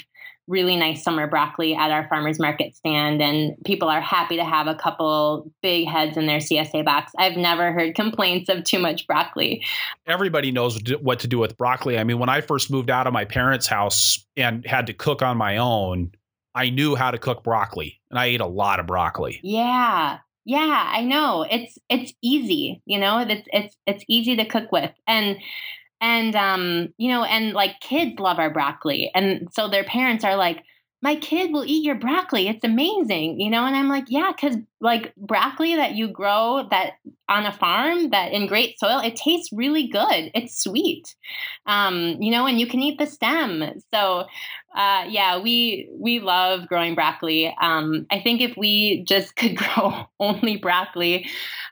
[0.47, 4.67] really nice summer broccoli at our farmers market stand and people are happy to have
[4.67, 7.11] a couple big heads in their CSA box.
[7.17, 9.63] I've never heard complaints of too much broccoli.
[10.07, 11.99] Everybody knows what to do with broccoli.
[11.99, 15.21] I mean, when I first moved out of my parents' house and had to cook
[15.21, 16.11] on my own,
[16.53, 19.39] I knew how to cook broccoli and I ate a lot of broccoli.
[19.43, 20.19] Yeah.
[20.43, 21.45] Yeah, I know.
[21.49, 23.19] It's it's easy, you know.
[23.19, 24.91] It's it's it's easy to cook with.
[25.05, 25.37] And
[26.01, 30.35] and um you know and like kids love our broccoli and so their parents are
[30.35, 30.63] like
[31.03, 34.57] my kid will eat your broccoli it's amazing you know and i'm like yeah because
[34.81, 36.93] like broccoli that you grow that
[37.29, 41.15] on a farm that in great soil it tastes really good it's sweet
[41.67, 43.63] um, you know and you can eat the stem
[43.93, 44.25] so
[44.75, 50.05] uh, yeah we we love growing broccoli um, i think if we just could grow
[50.19, 51.27] only broccoli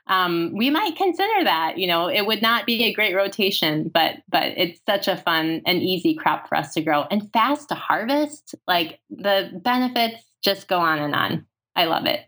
[0.06, 4.16] um, we might consider that you know it would not be a great rotation but
[4.28, 7.74] but it's such a fun and easy crop for us to grow and fast to
[7.74, 11.46] harvest like the benefits just go on and on
[11.76, 12.20] i love it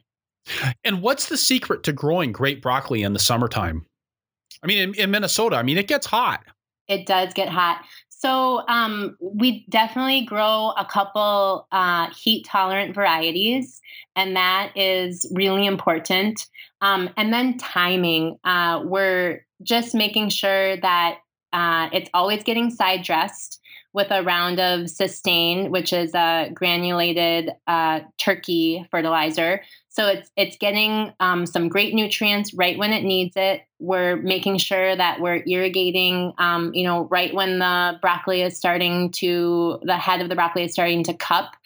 [0.84, 3.86] and what's the secret to growing great broccoli in the summertime?
[4.62, 6.44] I mean, in, in, Minnesota, I mean, it gets hot.
[6.88, 7.84] It does get hot.
[8.22, 13.80] So um, we definitely grow a couple uh, heat tolerant varieties,
[14.14, 16.46] and that is really important.
[16.80, 18.38] Um, and then timing.
[18.44, 21.18] Uh, we're just making sure that
[21.52, 23.60] uh, it's always getting side dressed
[23.92, 29.62] with a round of Sustane, which is a granulated uh, turkey fertilizer.
[29.92, 33.60] So it's it's getting um, some great nutrients right when it needs it.
[33.78, 39.10] We're making sure that we're irrigating, um, you know, right when the broccoli is starting
[39.12, 41.56] to the head of the broccoli is starting to cup,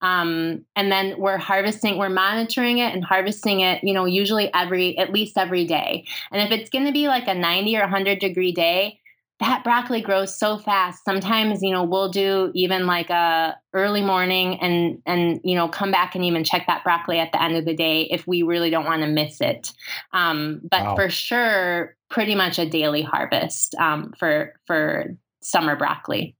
[0.00, 1.98] um, and then we're harvesting.
[1.98, 6.06] We're monitoring it and harvesting it, you know, usually every at least every day.
[6.32, 8.98] And if it's going to be like a ninety or hundred degree day,
[9.40, 11.04] that broccoli grows so fast.
[11.04, 15.90] Sometimes you know we'll do even like a early morning and and you know come
[15.90, 18.70] back and even check that broccoli at the end of the day if we really
[18.70, 19.72] don't want to miss it.
[20.12, 20.96] Um, but wow.
[20.96, 26.36] for sure pretty much a daily harvest um, for for summer broccoli.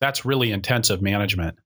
[0.00, 1.56] That's really intensive management.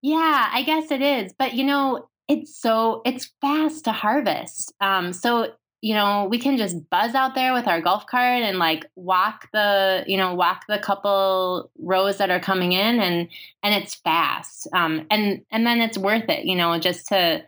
[0.00, 1.32] Yeah i guess it is.
[1.36, 4.72] But you know it's so it's fast to harvest.
[4.80, 5.52] Um, so
[5.82, 9.48] you know, we can just buzz out there with our golf cart and like walk
[9.52, 13.28] the, you know, walk the couple rows that are coming in and
[13.64, 14.68] and it's fast.
[14.72, 17.42] Um and and then it's worth it, you know, just to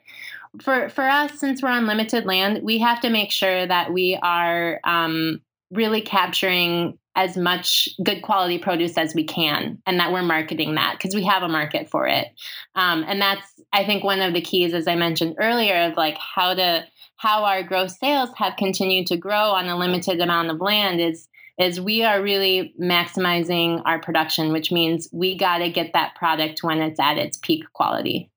[0.61, 4.19] for for us since we're on limited land, we have to make sure that we
[4.21, 5.41] are um
[5.71, 10.97] really capturing as much good quality produce as we can and that we're marketing that
[10.99, 12.27] because we have a market for it
[12.75, 16.19] um, and that's i think one of the keys as i mentioned earlier of like
[16.19, 16.85] how to
[17.17, 21.29] how our gross sales have continued to grow on a limited amount of land is
[21.57, 26.65] is we are really maximizing our production, which means we got to get that product
[26.65, 28.29] when it's at its peak quality.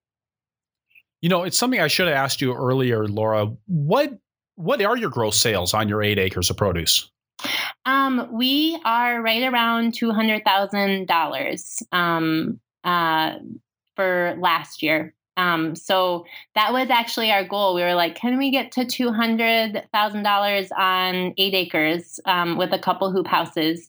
[1.22, 3.52] You know, it's something I should have asked you earlier, Laura.
[3.66, 4.20] What
[4.56, 7.10] what are your gross sales on your eight acres of produce?
[7.86, 11.82] Um, we are right around two hundred thousand um, dollars
[12.84, 13.34] uh,
[13.96, 15.14] for last year.
[15.38, 17.76] Um, so that was actually our goal.
[17.76, 22.58] We were like, can we get to two hundred thousand dollars on eight acres um,
[22.58, 23.88] with a couple hoop houses?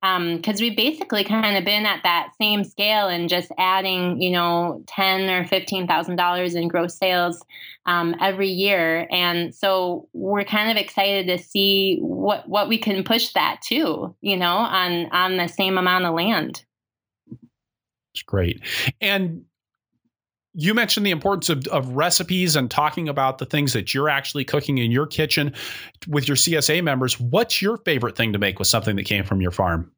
[0.00, 4.30] Because um, we've basically kind of been at that same scale and just adding, you
[4.30, 7.44] know, ten or fifteen thousand dollars in gross sales
[7.84, 9.06] um, every year.
[9.10, 14.14] And so we're kind of excited to see what what we can push that to,
[14.20, 16.64] you know, on on the same amount of land.
[18.14, 18.62] It's great.
[19.02, 19.44] And
[20.58, 24.42] you mentioned the importance of, of recipes and talking about the things that you're actually
[24.42, 25.52] cooking in your kitchen
[26.08, 27.20] with your CSA members.
[27.20, 29.92] What's your favorite thing to make with something that came from your farm?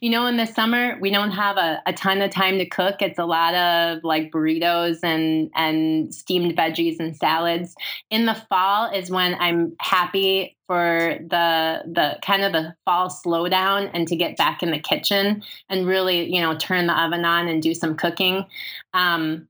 [0.00, 2.96] You know, in the summer, we don't have a, a ton of time to cook.
[3.00, 7.74] It's a lot of like burritos and and steamed veggies and salads.
[8.10, 13.90] In the fall is when I'm happy for the the kind of the fall slowdown
[13.94, 17.48] and to get back in the kitchen and really, you know, turn the oven on
[17.48, 18.44] and do some cooking.
[18.92, 19.48] Um,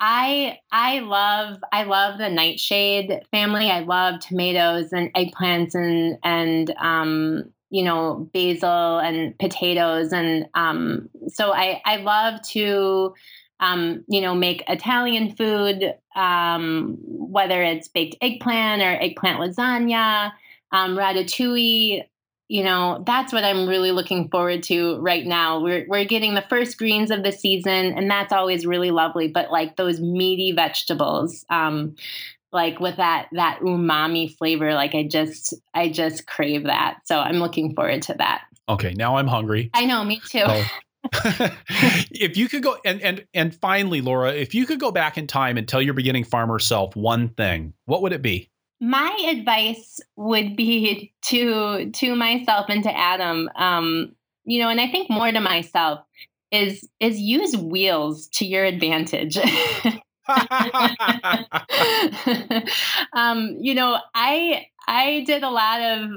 [0.00, 3.70] I I love I love the nightshade family.
[3.70, 11.08] I love tomatoes and eggplants and and um, you know basil and potatoes and um,
[11.28, 13.14] so I I love to
[13.60, 20.32] um, you know make Italian food um, whether it's baked eggplant or eggplant lasagna,
[20.70, 22.04] um, ratatouille
[22.48, 25.60] you know that's what i'm really looking forward to right now.
[25.60, 29.50] We're, we're getting the first greens of the season and that's always really lovely but
[29.50, 31.94] like those meaty vegetables um
[32.50, 37.00] like with that that umami flavor like i just i just crave that.
[37.04, 38.42] So i'm looking forward to that.
[38.68, 39.70] Okay now i'm hungry.
[39.74, 40.44] I know me too.
[40.44, 40.64] Oh.
[42.10, 45.26] if you could go and and and finally laura if you could go back in
[45.26, 48.50] time and tell your beginning farmer self one thing what would it be
[48.80, 54.14] my advice would be to to myself and to Adam, um,
[54.44, 56.00] you know, and I think more to myself
[56.50, 59.38] is is use wheels to your advantage.
[63.14, 66.10] um, you know, I I did a lot of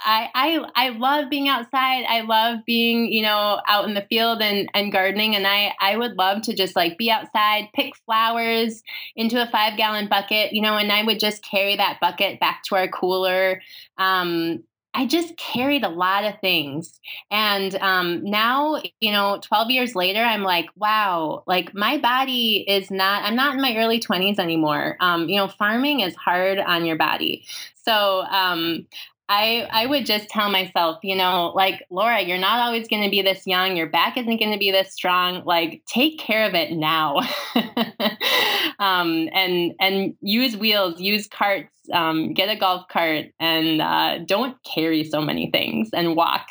[0.00, 2.04] I, I I love being outside.
[2.08, 5.34] I love being, you know, out in the field and, and gardening.
[5.34, 8.82] And I, I would love to just like be outside, pick flowers
[9.16, 12.62] into a five gallon bucket, you know, and I would just carry that bucket back
[12.64, 13.60] to our cooler.
[13.98, 14.62] Um,
[14.94, 16.98] I just carried a lot of things.
[17.30, 22.90] And um, now, you know, 12 years later, I'm like, wow, like my body is
[22.90, 24.96] not, I'm not in my early 20s anymore.
[25.00, 27.44] Um, you know, farming is hard on your body.
[27.84, 28.86] So um,
[29.28, 33.10] I I would just tell myself, you know, like Laura, you're not always going to
[33.10, 33.76] be this young.
[33.76, 35.44] Your back isn't going to be this strong.
[35.44, 37.16] Like, take care of it now,
[38.78, 44.56] um, and and use wheels, use carts, um, get a golf cart and uh, don't
[44.64, 46.48] carry so many things and walk.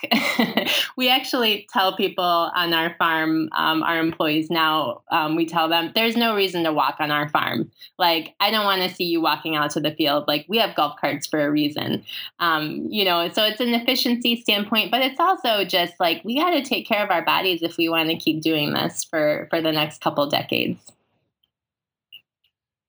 [0.98, 5.92] we actually tell people on our farm, um, our employees now, um, we tell them
[5.96, 7.72] there's no reason to walk on our farm.
[7.98, 10.26] Like, I don't want to see you walking out to the field.
[10.28, 12.04] Like, we have golf carts for a reason.
[12.40, 16.52] Um, you know, so it's an efficiency standpoint, but it's also just like we got
[16.52, 19.62] to take care of our bodies if we want to keep doing this for, for
[19.62, 20.80] the next couple decades.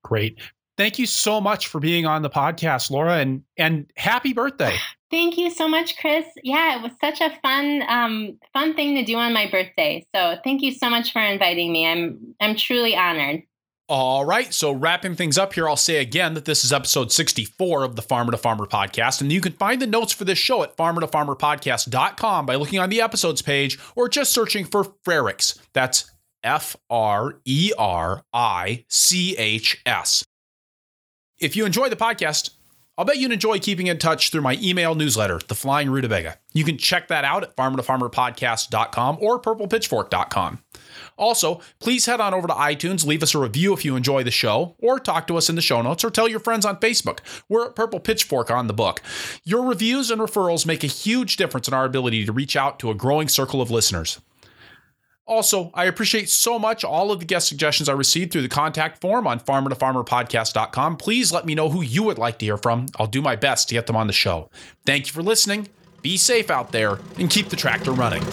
[0.02, 0.38] Great.
[0.78, 4.76] Thank you so much for being on the podcast, Laura, and and happy birthday.
[5.10, 6.24] Thank you so much, Chris.
[6.42, 10.04] Yeah, it was such a fun um, fun thing to do on my birthday.
[10.14, 11.86] So thank you so much for inviting me.
[11.86, 13.42] I'm I'm truly honored.
[13.88, 14.52] All right.
[14.52, 18.02] So, wrapping things up here, I'll say again that this is episode 64 of the
[18.02, 19.22] Farmer to Farmer podcast.
[19.22, 22.56] And you can find the notes for this show at farmer to farmer farmertofarmerpodcast.com by
[22.56, 25.58] looking on the episodes page or just searching for Frerichs.
[25.72, 26.10] That's
[26.42, 30.24] F R E R I C H S.
[31.40, 32.50] If you enjoy the podcast,
[32.96, 36.38] I'll bet you'd enjoy keeping in touch through my email newsletter, The Flying Rutabaga.
[36.52, 40.58] You can check that out at farmertofarmerpodcast.com or purplepitchfork.com.
[41.16, 44.32] Also, please head on over to iTunes, leave us a review if you enjoy the
[44.32, 47.20] show, or talk to us in the show notes, or tell your friends on Facebook.
[47.48, 49.00] We're at Purple Pitchfork on the book.
[49.44, 52.90] Your reviews and referrals make a huge difference in our ability to reach out to
[52.90, 54.20] a growing circle of listeners.
[55.28, 58.98] Also, I appreciate so much all of the guest suggestions I received through the contact
[58.98, 60.96] form on farmertofarmerpodcast.com.
[60.96, 62.86] Please let me know who you would like to hear from.
[62.98, 64.48] I'll do my best to get them on the show.
[64.86, 65.68] Thank you for listening.
[66.00, 68.24] Be safe out there and keep the tractor running.